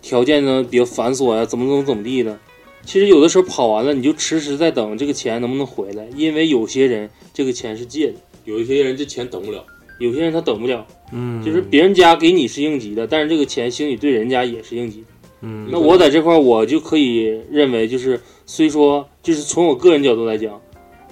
[0.00, 2.38] 条件呢比较繁琐呀、怎么怎么怎么地的。
[2.84, 8.14] 其实有的时候跑完了，你就迟迟在等这个钱能不能回来，因为有些人这个钱是借的，
[8.44, 9.64] 有一些人这钱等不了，
[10.00, 15.06] 有些人他等不了，嗯，就是别人家给你是应急的，但是这个钱兴许对人家也是应急的。
[15.42, 20.60] 嗯，那我在这块儿我就可以认为，就是虽说就是从我个人角度来讲，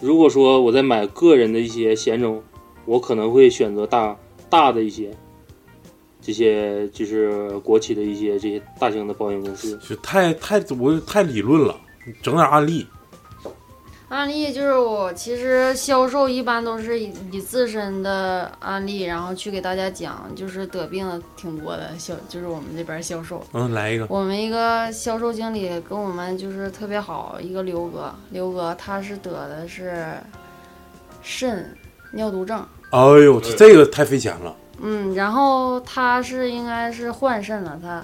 [0.01, 2.43] 如果说我在买个人的一些险种，
[2.87, 4.17] 我可能会选择大
[4.49, 5.11] 大的一些，
[6.23, 9.79] 这些就是国企的一些这些大型的保险公司。
[9.87, 11.79] 就太太我太理论了，
[12.23, 12.87] 整点案例。
[14.11, 23.41] 案例就是我其实销售一般都是以以自身的案例，然后去给大家讲，就是得病的挺多的销，就是我们这边销售。
[23.53, 24.05] 嗯，来一个。
[24.11, 30.05] 我们一个销售经理跟我们就是特别好，一个刘哥，刘哥他是得的是
[31.23, 31.73] 肾
[32.13, 34.57] 尿毒症，哎呦，这这个太费钱了。
[34.83, 38.03] 嗯，然后他是应该是换肾了，他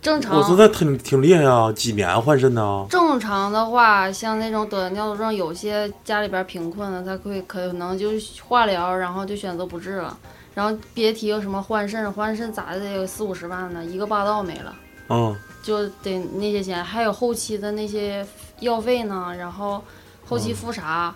[0.00, 2.86] 正常我说那挺挺厉害啊，几年换肾呢？
[2.88, 8.10] 正常的话，像那种得尿毒症，有些家里边贫困的，他会可能就
[8.46, 10.16] 化疗，然后就选择不治了。
[10.54, 14.74] 然后别提有什么换肾，换肾咋的得有四五十万呢，一个霸道没了，
[15.08, 18.26] 嗯，就得那些钱，还有后期的那些
[18.60, 19.82] 药费呢，然后
[20.26, 21.14] 后期复查，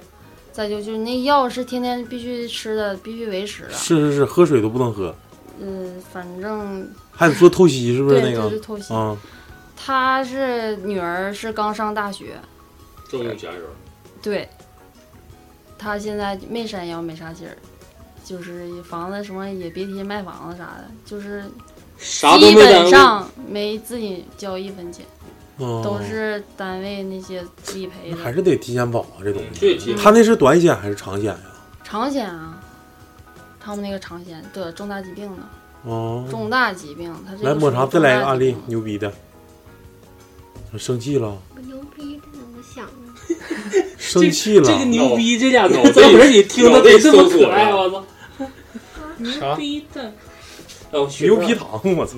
[0.53, 3.72] 再就就是那药是天天必须吃的，必须维持的。
[3.72, 5.14] 是是是，喝水都不能喝，
[5.61, 8.48] 嗯，反正还得做透析，是不是那个？
[8.48, 8.92] 对透析。
[8.92, 9.16] 嗯，
[9.76, 12.36] 他是女儿是刚上大学，
[13.08, 13.62] 正用钱人，
[14.22, 14.48] 对，
[15.78, 17.56] 他现在没山腰没啥劲儿，
[18.24, 21.44] 就是房子什么也别提卖房子啥的，就是
[21.98, 25.04] 啥都基本上没自己交一分钱，
[25.58, 25.82] 哦。
[25.84, 27.44] 都是单位那些
[27.74, 28.16] 理赔的。
[28.16, 29.94] 还是得提前保啊，这东对西。
[29.94, 31.38] 他那是短险还是长险呀？
[31.84, 32.58] 长险啊，
[33.60, 35.46] 他们那个长险得重大疾病呢，
[35.85, 39.12] 哦，重大疾病，他这来抹茶，再来个案例牛逼的。
[40.78, 43.85] 生气了，我牛逼，的怎么想的？
[43.99, 44.64] 生气了。
[44.64, 47.70] 这个牛逼这俩字脑袋怎么是你听的得这么可爱？
[47.70, 48.05] 了我操！
[49.18, 50.12] 牛逼的，
[51.20, 52.16] 牛皮糖，我操！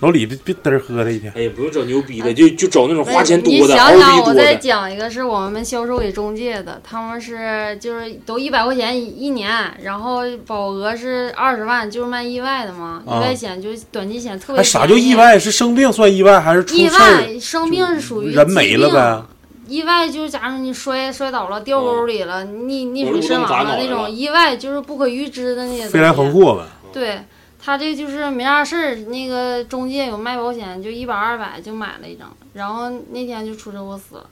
[0.00, 1.32] 老李别别嘚儿喝他一天。
[1.36, 4.50] 哎呀，不用找牛逼的，就就找那种花钱多的、你想想，我再。
[4.60, 9.50] 讲一个，是我们销售给中介的，他们是就是都一百块钱一一年，
[9.82, 15.14] 然后保额是二十万，就是卖意外的嘛，啊意外险就是短期险特别还啥叫意？
[15.14, 15.38] 外？
[15.38, 19.22] 是生病算意外，还是出意外生病是属于人没了疾病呗？
[19.66, 25.92] 意外就是假如你摔摔倒了、掉沟里了、溺溺水身亡了那种意外，就是不可预知的那些东西。
[25.94, 26.62] 飞来横祸呗。
[26.92, 27.20] 对
[27.62, 34.26] 他这就是没啥事儿，那个中介有卖保险，就一百二百就买了一张，然后那天就出车祸死了。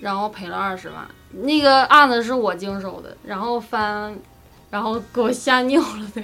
[0.00, 0.98] 然后赔了二十万。
[1.32, 4.16] 那个案子是我经手的，然后翻，
[4.70, 6.22] 然后给我吓尿了都。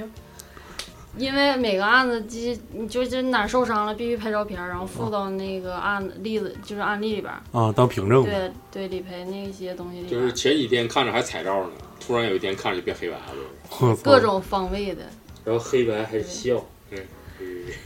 [1.19, 2.39] 因为每个案子，就
[2.73, 7.43] 你就是哪儿受伤了，必须拍照片儿，然后附到那个案子例子，就是案例里边儿。
[7.51, 8.23] 啊，当凭证。
[8.23, 13.97] 对对，理赔那些东西里，就是前几天看着还彩照呢，突然有一天看着就变黑白了。
[14.05, 15.03] 各种方位的。
[15.45, 16.99] 然后黑白还是笑，嗯，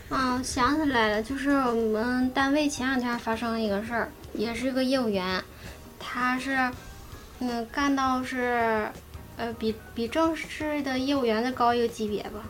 [0.09, 5.43] 啊，想起来了，就是我们单位前两天发生了一个事儿，也是一个业务员，
[5.99, 6.71] 他是，
[7.41, 8.89] 嗯，干到是，
[9.37, 12.45] 呃，比比正式的业务员再高一个级别吧。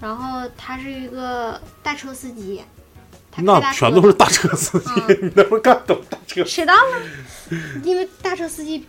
[0.00, 2.60] 然后他是一个大车司机，
[3.36, 4.90] 那全都是大车司机，
[5.22, 6.44] 你那会儿干都是大车。
[6.44, 6.96] 谁当了？
[7.84, 8.84] 因为大车司机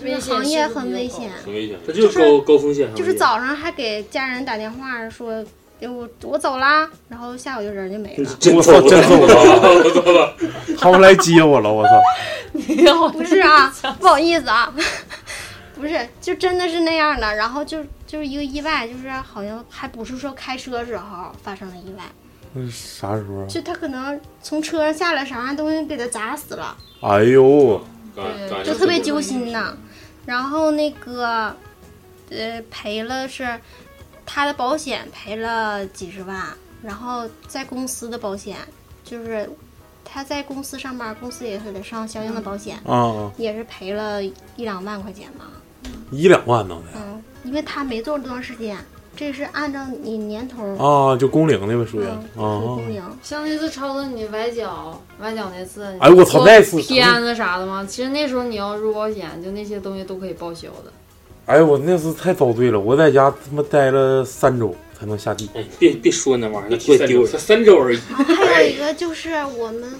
[0.00, 1.78] 这个行业很危险，很危险。
[1.86, 2.88] 它就是高高风险。
[2.94, 5.44] 就是早上还给家人打电话说，
[5.80, 8.30] 哎我我走啦，然后下午就人就没了。
[8.54, 9.34] 我操，真走了，
[9.84, 10.34] 我走了，
[10.78, 13.08] 他们 来接我了，我操！
[13.12, 14.72] 不是啊，不好意思啊，
[15.76, 17.34] 不是，就真的是那样的。
[17.36, 22.02] 然后就就是一个意外，就是好像还不是说开车时候发生了意外，
[22.54, 23.46] 那啥时候啊？
[23.48, 27.80] 就他可能从车上下来，啥玩意东西给他砸死了，哎呦，
[28.64, 29.76] 就特别揪心呐。
[30.28, 31.56] 然后那个，
[32.28, 33.58] 呃，赔了是
[34.26, 36.44] 他的保险赔了几十万，
[36.82, 38.58] 然后在公司的保险
[39.02, 39.48] 就是
[40.04, 45.46] 他在公司上班，公司也给他上相应的保险，啊啊，也是赔了一两万块钱吧。
[46.10, 48.76] 一两万呢嗯，因为他没做多长时间，
[49.18, 52.04] 这是按照你年头儿啊，就工龄那个属于
[52.36, 53.02] 嗯啊工龄。
[53.20, 57.84] 像那次超子你崴脚，崴脚那次，哎我操那次片子啥的吗？
[57.84, 60.92] 其实那时候你要入保险，就那些东西都可以报销的。
[61.46, 65.50] 哎，我那次太遭罪了，我在家他妈待了三周才能下地。
[65.54, 67.32] 哎，别别说那玩意儿，那三周，怪丢人。
[67.32, 67.98] 才三周而已。
[67.98, 69.92] 还有一个就是我们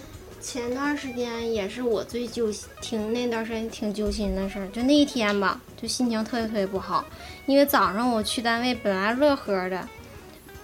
[0.51, 7.05] 前段时间也是我最揪心，挺那段时间挺揪心的事儿，就那一天吧，就心情特别特别不好，
[7.44, 9.86] 因为早上我去单位本来乐呵的，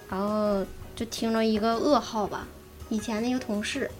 [0.08, 0.64] 然后
[0.96, 2.48] 就听着一个噩耗吧，
[2.88, 3.90] 以前那个同事，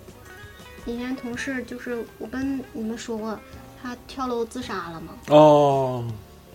[0.87, 3.39] 以前同事就是我跟你们说过，
[3.83, 6.03] 她跳楼自杀了嘛，哦，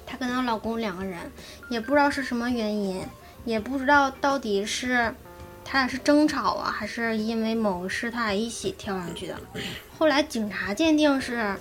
[0.07, 1.19] 她跟她老公两个人，
[1.69, 3.05] 也不知道是什么原因，
[3.45, 5.13] 也不知道到底是
[5.71, 9.39] 他俩是争吵啊，还是因为某个事他俩一起跳上去的。
[9.99, 11.55] 后来警察鉴定是，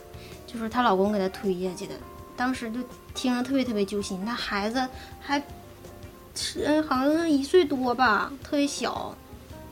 [0.46, 1.92] 就是她老公给她推下去的。
[2.34, 2.80] 当时就
[3.14, 4.88] 听着特别特别揪心，她孩子
[5.20, 5.38] 还
[6.34, 9.14] 是嗯好像是一岁多吧，特别小，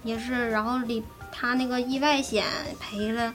[0.04, 2.44] 也是，然后里他那个意外险
[2.78, 3.32] 赔了。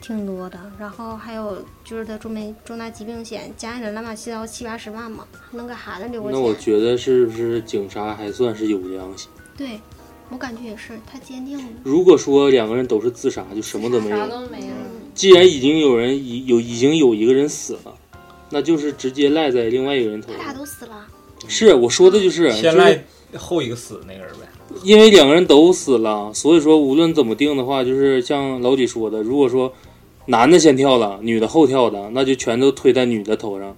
[0.00, 6.52] 挺多的，然后还有就是他重没重大疾病险，加起来乱七八糟七八十万嘛，能给孩子留个那我。
[6.56, 9.30] 觉得是不是警察还算是有良心？
[9.56, 9.80] 对，
[10.32, 11.64] 我感觉也是，太坚定了。
[11.84, 14.16] 如果说两个人都是自杀，就什么都没有。
[14.16, 14.74] 啥都没了。
[15.14, 17.94] 既然已经有人已有已经有一个人死了，
[18.48, 20.58] 那就是直接赖在另外一个人头上他俩上。
[20.58, 21.06] 都死了，
[21.46, 23.04] 是我说的就是，先就是赖
[23.36, 24.48] 后一个死那个人呗。
[24.82, 29.70] 因为两个人都死了，所以说无论怎么定的话，就是像老李说的，如果说
[30.24, 33.74] 男的先跳了，女的后跳的，那就全都推在女的头上；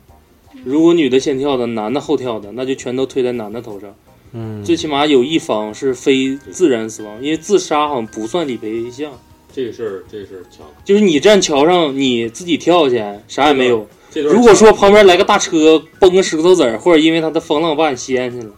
[0.65, 3.93] 如果女的先跳的，男的后跳的，那就全都推在男的头上。
[4.35, 9.13] 嗯，最起码有一方是非自然死亡，因为自杀好像不算理赔项。
[9.55, 10.67] 这个事儿，这个事儿强。
[10.85, 13.87] 就是你站桥上，你自己跳下去，啥也没有。
[14.11, 18.53] 这段如果说旁边来个大车崩个石头子儿，或者因为他的风浪把你掀去了，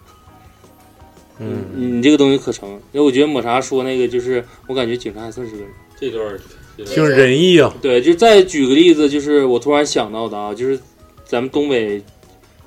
[1.40, 2.70] 嗯，你这个东西可成。
[2.92, 5.70] 因为我觉得抹茶说那个，就是我感觉警察还算是个人。
[6.00, 6.38] 这段
[6.86, 7.74] 挺仁义啊。
[7.82, 10.80] 对，就再举个例子，就是我突然想到的啊，就是
[11.26, 12.02] 咱们东北，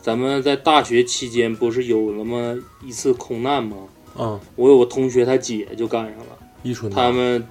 [0.01, 3.77] 咱们在大学期间不是有那么一次空难吗？
[4.17, 7.47] 啊，我有个同学，他姐就赶上了，伊春他们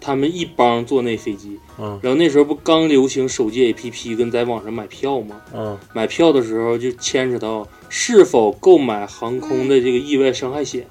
[0.00, 5.40] 他们一帮坐那飞机，嗯然后那时候不刚流行手机 APP 跟在网上买票吗？
[5.52, 10.86] 嗯买票的时候就牵扯到是否购买航空的这个意外伤害险、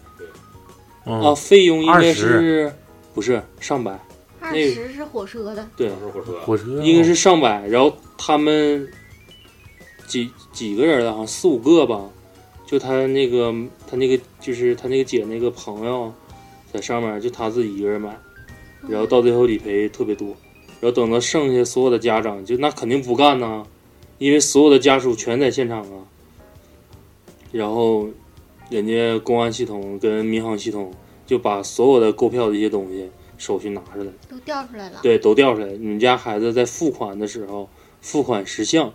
[1.05, 2.73] 啊，嗯，费用应该20是
[3.15, 3.99] 不是上百？
[4.41, 8.87] 二那十是火车的，对，是火车，火车应该是上百，然后他们
[10.09, 12.09] 几几个人了，好像四五个吧。
[12.65, 13.51] 就他那个，
[13.87, 16.13] 他那个就是他那个姐那个朋友，
[16.71, 18.15] 在上面就他自己一个人买，
[18.87, 20.27] 然后到最后理赔特别多，
[20.79, 23.65] 然后等到剩下所有的家长，就那肯定不干呐，
[24.19, 26.05] 因为所有的家属全在现场啊。
[27.51, 28.07] 然后
[28.69, 30.93] 人家公安系统跟民航系统
[31.25, 34.11] 就把所有的购票的一些东西手续拿出来。
[34.29, 34.99] 都调出来了。
[35.01, 35.67] 对，都调出来。
[35.71, 37.67] 你们家孩子在付款的时候，
[37.99, 38.93] 付款实项、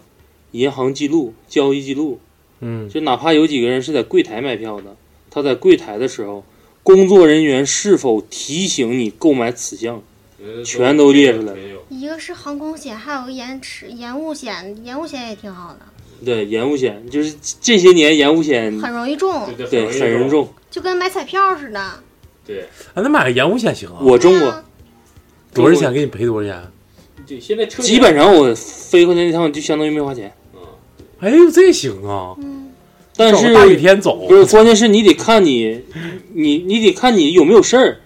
[0.55, 2.21] 银行记录、交易记录，
[2.61, 4.97] 嗯就哪怕有几个人是在柜台买票的，
[5.29, 6.45] 他在柜台的时候，
[6.85, 10.01] 工作人员是否提醒你购买此项，
[10.65, 11.59] 全都列出来了。
[11.89, 15.81] 一个是航空险，还有个延迟延误险，延误险也挺好的，
[16.25, 20.49] 对，延误险就是这些年延误险很容易中，对很容易中。
[20.71, 21.95] 就跟买彩票似的。
[22.47, 22.61] 对，
[22.95, 23.99] 啊，那买个延误险行啊？
[24.01, 24.65] 我中过，
[25.53, 25.93] 多少钱？
[25.93, 26.63] 给你赔多少钱？
[27.27, 30.33] 对，现在车基本上我飞回来那趟就相当于没花钱。
[31.21, 32.37] 哎呦，这行啊！
[33.17, 35.83] 但是大雨天走不是，关键是你得看你，
[36.33, 38.01] 你你得看你有没有事儿。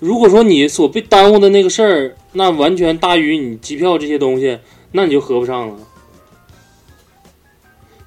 [0.00, 4.58] 如果说你所被耽误的那个事儿，那完全大于你机票这些东西，
[4.90, 5.76] 那你就合不上了。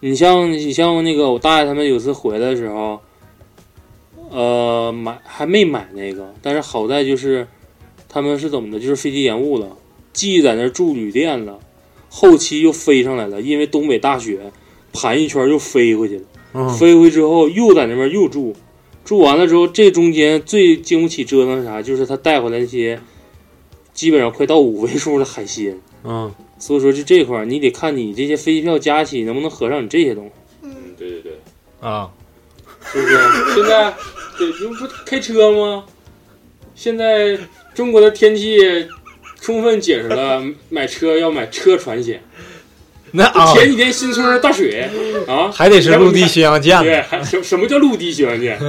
[0.01, 2.99] 你像你像那个我大爷他们有次回来的时候，
[4.29, 7.47] 呃，买还没买那个，但是好在就是
[8.09, 9.69] 他们是怎么的，就是飞机延误了，
[10.11, 11.57] 既在那儿住旅店了，
[12.17, 14.39] 后期又飞上来了，因为东北大雪，
[14.93, 16.23] 盘一圈又飞回去了。
[16.53, 18.55] 嗯飞回之后又在那边又住，
[19.03, 21.81] 住完了之后，这中间最经不起折腾是啥？
[21.81, 22.97] 就是他带回来那些
[23.93, 25.77] 基本上快到五位数的海鲜。
[26.05, 30.31] 嗯，所以说就这块儿，你得看你这些飞机票加起能不能合上你这些东西。
[30.61, 31.33] 嗯，对对对，
[31.81, 32.09] 啊，
[32.93, 33.17] 是不是？
[33.53, 33.93] 现在
[34.37, 35.83] 对，你不开车吗？
[36.75, 37.37] 现在
[37.73, 38.57] 中国的天气
[39.45, 42.19] 充分解释了 买车要买车船险。
[43.11, 44.89] 那啊前几天新村大水
[45.27, 48.59] 啊，还得是陆地巡洋舰对，还什什么叫陆地巡洋舰？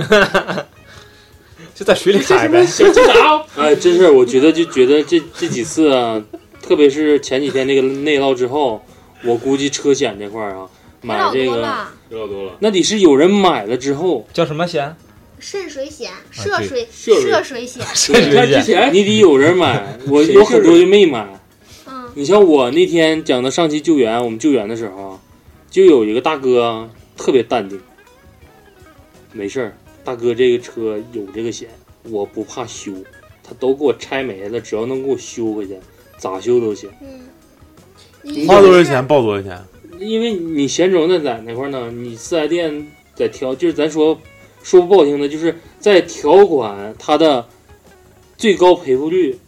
[1.75, 2.65] 就在水里开呗。
[2.67, 6.23] 小鸡达， 哎，真是，我觉得就觉得这这几次啊，
[6.63, 8.85] 特别是前几天那个内涝之后，
[9.25, 10.69] 我估计车险这块儿啊，
[11.01, 11.67] 买这个
[12.11, 12.53] 有老多了。
[12.61, 14.95] 那得是有人买了之后叫什么险？
[15.39, 21.41] 渗水险、啊涉水、涉水涉水险，你看之前你得有人买， 我有很多就没买。
[21.87, 25.21] 嗯，你像我那天讲的上期救援，我们救援的时候，
[25.71, 27.81] 就有一个大哥特别淡定，
[29.33, 31.69] 没事儿，大哥这个车有这个险，
[32.05, 32.93] 我不怕修，
[33.43, 35.77] 他都给我拆没了，只要能给我修回去，
[36.19, 36.91] 咋修都行。
[38.23, 39.63] 嗯，花多少钱报多少钱？
[39.99, 41.91] 因为你险种那在哪块儿呢？
[41.91, 44.19] 你四 S 店在挑，就是咱说
[44.67, 47.47] 说不好听的，就是在条款它的
[48.37, 49.39] 最高赔付率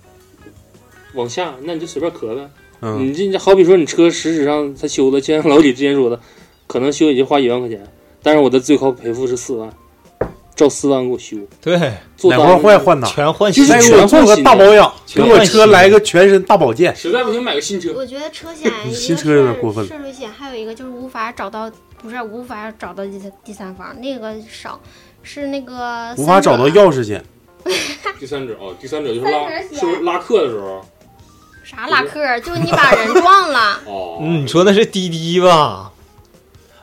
[1.14, 2.48] 往下，那你就随便磕呗。
[2.82, 6.20] 嗯你这好比说你车实质上他修的，就像老李之前说的，
[6.68, 7.84] 可能修也就花一万块钱，
[8.22, 9.68] 但是我的最高赔付是四万，
[10.54, 11.36] 照四万给我修。
[11.60, 11.76] 对，
[12.16, 16.94] 做哪块坏换哪，全换就是再给全我做个换新的大保养，给我车来个全身大保健。
[16.94, 17.92] 实在不行买个新车。
[17.92, 21.68] 我觉得车险 一个新车有点过分了涉水险，还有一个就是无法找到，
[22.00, 24.80] 不是无法找到第三第三方，那个少，
[25.28, 27.20] 是那个无法找到钥匙去，
[28.18, 30.82] 第三者哦，第三者就是拉，是不是拉客的时候？
[31.62, 35.92] 啥拉客，就是你把人撞了，哦， 嗯，你说那是滴滴吧？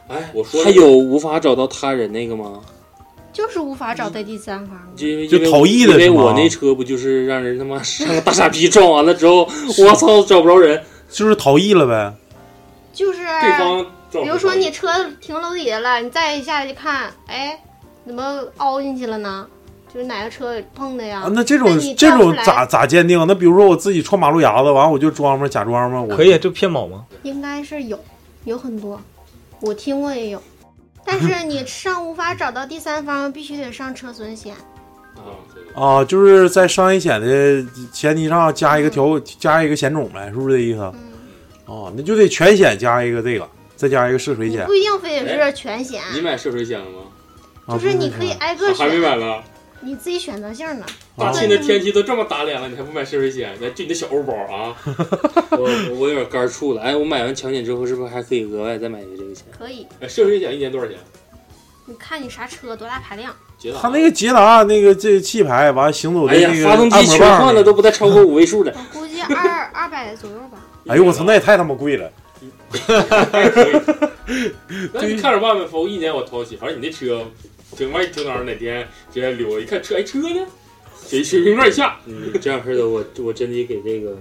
[0.08, 2.62] 哎，我说还有无法找到他人那个吗？
[3.34, 4.80] 就是无法找到第三方。
[4.96, 12.14] 就因为就逃逸的因为是吗我那车不就是让人他妈上个大傻逼撞完了之后，我操找不着人，就是逃逸了呗。
[12.94, 14.88] 就是对方撞比如说你车
[15.20, 17.60] 停楼底下了，你再一下去看，哎，
[18.06, 19.48] 怎么凹进去了呢？
[19.94, 21.22] 就是哪个车碰的呀？
[21.22, 23.18] 啊，那这种这种咋咋鉴定？
[23.28, 25.48] 那比如说我自己撞马路牙子，完我就装吗？
[25.48, 26.02] 假装吗？
[26.02, 27.06] 我可以，这骗保吗？
[27.24, 27.98] 应该是有，
[28.44, 29.00] 有很多，
[29.62, 30.42] 我听过也有。
[31.06, 34.54] 但是 你上无法找到第三方，必须得上车损险。
[35.74, 40.80] 啊，就是在商业险的前提上加一个条加一个险种呗，是不是这意思？
[40.94, 41.00] 嗯，
[41.66, 43.48] 哦，那就得全险加一个这个，
[43.78, 47.05] 再加一个涉水险不一定非得是全险，你买涉水险了吗？
[47.66, 47.78] 啊。
[47.78, 49.44] 就是你可以挨个还没买选，呢。
[49.82, 50.86] 你自己选择性呢。
[51.18, 53.52] 大庆的天气都这么打脸了，你还不买涉水险？
[53.62, 54.76] 来就你的小欧包啊？
[55.52, 56.82] 我我有点肝怵了。
[56.82, 59.44] 哎，我买完强险之后，是不是还可以额外再买一个这个险？
[59.58, 60.98] 可以，哎，涉水险一年多少钱？
[61.88, 68.74] 你看你啥车多大排量，捷达他那个捷达那个这气排完行走的哎呀那，个发动机全换了，都不带超过五位数的。
[68.76, 70.58] 我估计二二百左右吧。
[70.88, 72.12] 哎呦我操，那也太他妈贵了。
[73.32, 74.52] 还可以。
[74.92, 77.24] 那你看着办呗，否一年我掏起，反正你那车，
[77.76, 80.46] 挺万一停哪儿哪天直接溜，一看车，哎车呢？
[81.08, 84.18] 水水平面以下，嗯，这样式的我我真得给这个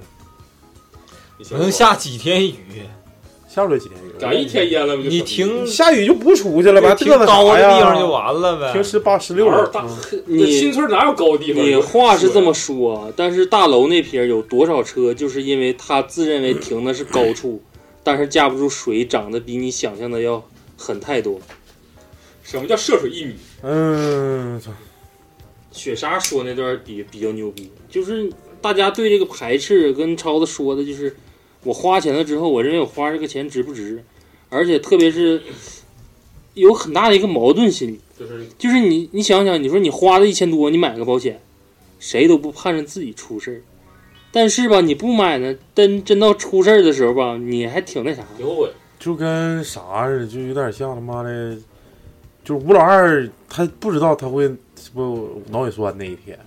[1.52, 2.54] 能下几天雨？
[3.48, 7.56] 下不了几天雨，咋一天淹了不就你停下雨就不出去了呗，停高的？
[7.56, 8.72] 地方就完了呗。
[8.72, 9.66] 平时八十六了。
[9.68, 9.86] 大
[10.26, 11.64] 你新村哪有高地方？
[11.64, 17.62] 你话是这么说，但是大楼那片有多少车，就是因为他自认为停的是高处，
[18.02, 20.42] 但是架不住水涨得比你想象的要
[20.76, 21.40] 狠太多。
[22.44, 23.34] 什么叫涉水一米？
[23.62, 24.70] 嗯，操
[25.72, 28.30] 雪莎说那段比比较牛逼，就是
[28.60, 31.16] 大家对这个排斥跟超子说的，就是
[31.64, 34.04] 我花钱了之后，我认为我花这个钱值不值，
[34.50, 35.42] 而且特别是
[36.52, 41.40] 有很大的一个矛盾心理，就是就是你你想想，你说你花了一千多，你买个保险，
[41.98, 43.58] 谁都不盼着自己出事儿，
[44.30, 48.22] 但是吧，你不买呢，真真到出事儿的时候吧，你还挺那啥。
[48.36, 48.70] 挺后悔。
[49.00, 51.58] 就跟啥似的，就有点像他妈的，
[52.44, 54.48] 就是吴老二，他不知道他会
[54.92, 56.38] 不脑血栓那一天，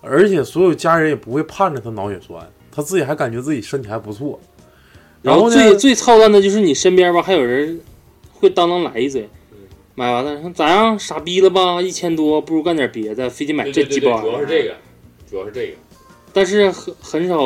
[0.00, 4.40] 而且所有家人也不会盼着他脑血栓，他自己还感觉自己身体还不错。
[5.20, 7.78] 然后呢最最操蛋的就是你身边吧，还有人
[8.32, 9.28] 会当当来一嘴，
[9.94, 11.82] 买完了说咋样，傻逼了吧？
[11.82, 14.20] 一千多，不如干点别的，非得买这鸡巴。
[14.22, 14.74] 主要是这个，
[15.28, 15.74] 主要是这个。
[16.32, 17.38] 但是很很少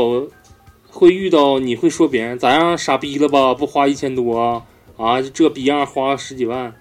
[0.88, 3.54] 会遇到你会说别人咋样，傻逼了吧？
[3.54, 4.62] 不花一千多啊？
[4.96, 6.74] 啊，这逼样花十几万，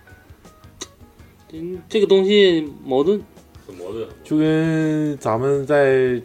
[1.51, 3.21] 嗯，这个东西矛盾。
[3.65, 4.07] 很矛盾。
[4.23, 6.21] 就跟咱们在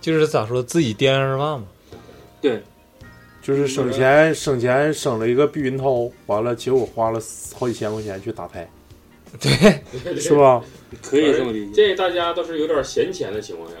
[0.00, 1.66] 就是咋说自己掂上饭嘛。
[2.40, 2.60] 对，
[3.40, 7.20] 就是省钱省钱省了一个避孕套，完了结果花了
[7.54, 8.68] 好几千块钱去打胎，
[9.40, 10.60] 对，是吧？
[11.00, 11.72] 可以这么理解。
[11.72, 13.76] 建议大家倒是有点闲钱的情况下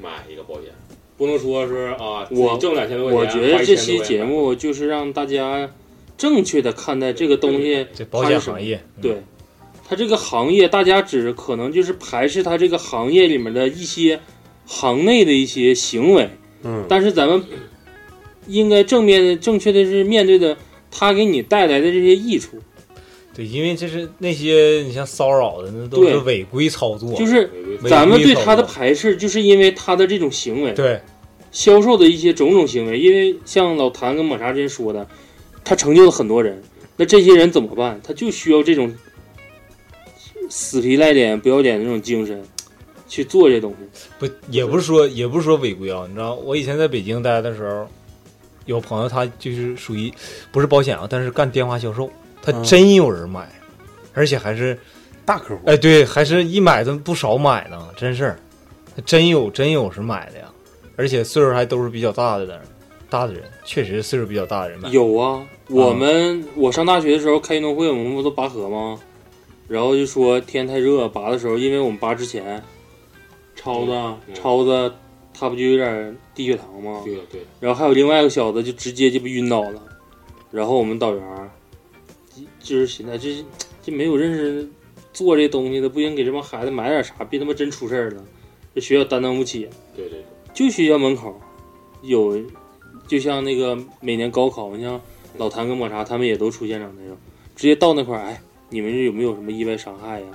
[0.00, 0.72] 买一个保险，
[1.18, 5.70] 不能说是啊，我挣两千多块钱我，觉得这花1000多块钱期节目就是让大家
[6.16, 9.22] 正确的看待这个东西，这保险行业，嗯对，
[9.88, 14.20] 它这个行业，大家只可能就是排斥它这个行业里面的一些
[14.64, 16.28] 行内的一些行为，
[16.64, 17.42] 嗯，但是咱们
[18.48, 20.56] 应该正面的、正确的是面对的
[20.90, 22.58] 它给你带来的这些益处，
[23.32, 27.48] 对，因为这是那些你像骚扰的，那都是违规操作，就是
[27.88, 31.00] 咱们对他的排斥，就是因为他的这种行为，对。
[31.52, 35.08] 销售的一些种种行为，因为像老谭跟抹茶之前说的，
[35.64, 36.62] 他成就了很多人，
[36.96, 37.98] 那这些人怎么办？
[38.04, 38.94] 他就需要这种
[40.48, 42.42] 死皮赖脸、不要脸的这种精神
[43.08, 44.08] 去做这东西。
[44.18, 47.86] 不也不是说也不是说违规啊，你知道，我以前在北京待的时候，
[48.66, 50.12] 有朋友他就是属于
[50.50, 52.10] 不是保险啊，但是干电话销售，
[52.42, 53.48] 他嗯真有人买，
[54.12, 54.78] 而且还是
[55.24, 58.34] 大客户，哎，对，还是一买的不少买呢，真是，
[59.04, 60.46] 真有真有是买的呀，
[60.96, 62.60] 而且岁数还都是比较大的人，
[63.08, 64.88] 大的人，确实岁数比较大的人买。
[64.90, 68.98] 有啊，我们我上大学的时候开运动会，我们不都拔河吗？
[69.68, 72.62] 然后就说天太热，拔的时候，因为我们拔之前，
[73.54, 74.34] 超子嗯。
[74.34, 74.92] 超子
[75.38, 77.02] 他不就有点低血糖吗？
[77.04, 79.82] 对对，然后还有另外一个小子就直接就被晕倒了，
[80.50, 81.50] 然后我们导员儿
[82.34, 83.44] 就就是现在这
[83.82, 84.66] 这没有认识
[85.12, 88.24] 做这东西的，不行给这帮孩子买点啥，别他妈真出事儿了，
[88.74, 89.68] 这学校担当不起。
[89.94, 90.24] 对对对，
[90.54, 91.38] 就学校门口
[92.00, 92.40] 有，
[93.06, 94.98] 就像那个每年高考，你像
[95.36, 97.16] 老谭跟抹茶他们也都出现场那种，
[97.54, 100.26] 直接到那块儿，哎，你们有没有什么意外伤害呀？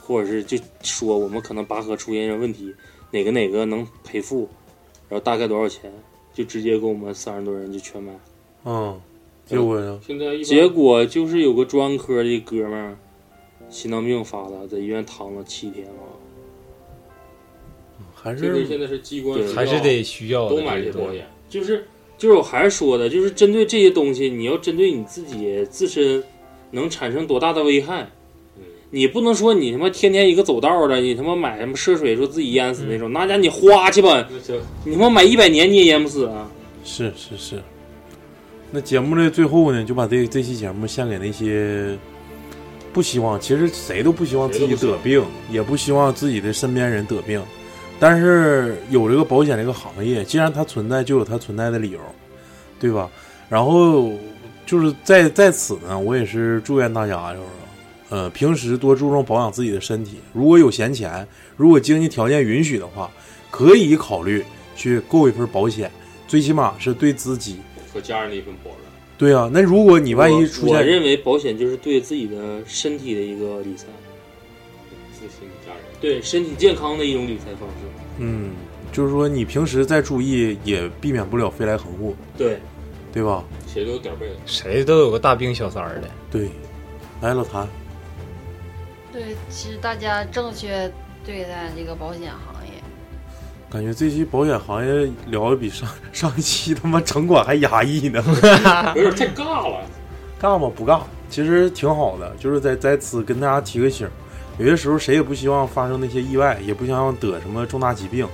[0.00, 2.74] 或者是就说我们可能拔河出现问题，
[3.10, 4.48] 哪个哪个能赔付，
[5.06, 5.92] 然后大概多少钱，
[6.32, 8.12] 就直接给我们三十多人就全买。
[8.64, 8.98] 嗯，
[9.44, 10.00] 结果呢？
[10.06, 12.96] 现在一结果就是有个专科的哥们儿，
[13.68, 15.92] 心脏病发了，在医院躺了七天了。
[18.14, 21.86] 还这个现在是机关还是得需要的都买这些对保险，就是
[22.16, 26.24] 就是我还是说的，就是针对这些东西，你要针对你自己自身
[26.70, 28.02] 能产生多大的危害。
[28.56, 34.26] 嗯你不能说你他妈天天一个走道的，你他妈买什么涉水说自己淹死那种，那家你花去吧，
[34.82, 36.50] 你他妈买一百年你也淹不死啊！
[36.84, 37.62] 是是是。
[38.70, 41.98] 那节目的最后呢，就把这这期节目献给那些
[42.90, 47.42] 不希望，其实谁都不希望自己得病，也不希望自己的身边人得病，
[48.00, 52.00] 但是有这个保险这个行业，既然它存在，就有它存在的理由，
[52.80, 53.10] 对吧？
[53.50, 54.12] 然后
[54.68, 57.46] 就是在在此呢，我也是祝愿大家就是，
[58.10, 61.26] 呃，平时多注重保养自己的身体，如果有闲钱，
[61.56, 63.10] 如果经济条件允许的话，
[63.50, 64.44] 可以考虑
[64.76, 65.90] 去购一份保险，
[66.26, 67.56] 最起码是对自己。
[67.94, 68.80] 和家人的一份保障。
[69.16, 73.86] 对啊，那如果你万一出我，我，认为保险就是对自己的身体的一个理财，
[75.18, 77.86] 自己家人，对身体健康的一种理财方式。
[78.18, 78.50] 嗯，
[78.92, 82.58] 就是说你平时再注意，也避免不了飞来横祸，对，
[83.12, 83.42] 对吧？
[83.66, 84.30] 谁都有点背。
[84.46, 86.08] 谁都有个大病小三儿的。
[86.30, 86.50] 对，
[87.20, 87.66] 来老谭，
[89.12, 90.92] 对，其实大家正确
[91.24, 92.72] 对待这个保险行业。
[93.70, 98.22] 感觉这期保险行业聊的比上上一期他妈城管还压抑呢，
[98.96, 99.80] 有点太尬了。
[100.40, 100.70] 尬吗？
[100.74, 104.08] 不尬，其实挺好的，就是在在此跟大家提个醒，
[104.58, 108.26] 有些时候谁也不希望发生那些意外，也不希望得什么重大疾病，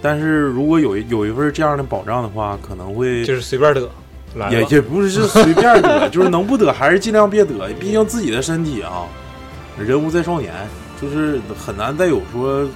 [0.00, 3.88] 但是如果有有一份这样的保障的话，可能会就是随便得，来
[4.50, 9.06] 也也不是随便得，就是能不得还是尽量别得，毕竟自己的身体啊，
[9.78, 10.52] 人无再少年，
[11.00, 12.66] 就是很难再有说。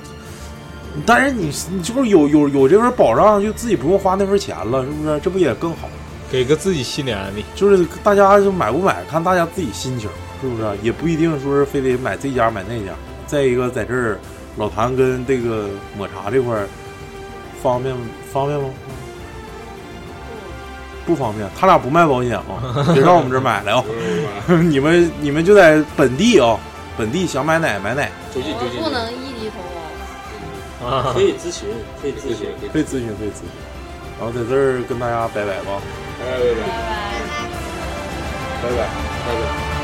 [1.05, 5.21] 但是你你就是有有有这份保障，就自己不用花那份钱了，是不是？
[5.21, 5.89] 这不也更好？
[6.31, 7.45] 给个自己心理安慰。
[7.55, 10.09] 就是大家就买不买，看大家自己心情，
[10.41, 10.65] 是不是？
[10.83, 12.93] 也不一定说是非得买这家买那家。
[13.27, 14.19] 再一个，在这儿
[14.57, 16.67] 老谭跟这个抹茶这块儿
[17.63, 17.95] 方便
[18.33, 18.69] 方便吗？
[21.09, 22.45] 不方便，他俩不卖保险啊，
[22.93, 23.83] 别上我们这儿买来啊！
[24.69, 26.59] 你们你们就在本地啊，
[26.99, 29.57] 本地想买奶买奶，就近就不能异地投
[30.81, 30.87] 保。
[30.87, 31.71] 啊可以咨询，
[32.03, 32.49] 可以咨询。
[32.73, 33.49] 可以咨询可以咨询。
[34.21, 35.81] 然后在这儿跟大家拜拜吧，
[36.21, 36.45] 拜拜拜
[38.63, 38.77] 拜拜拜。
[38.77, 39.78] 拜拜。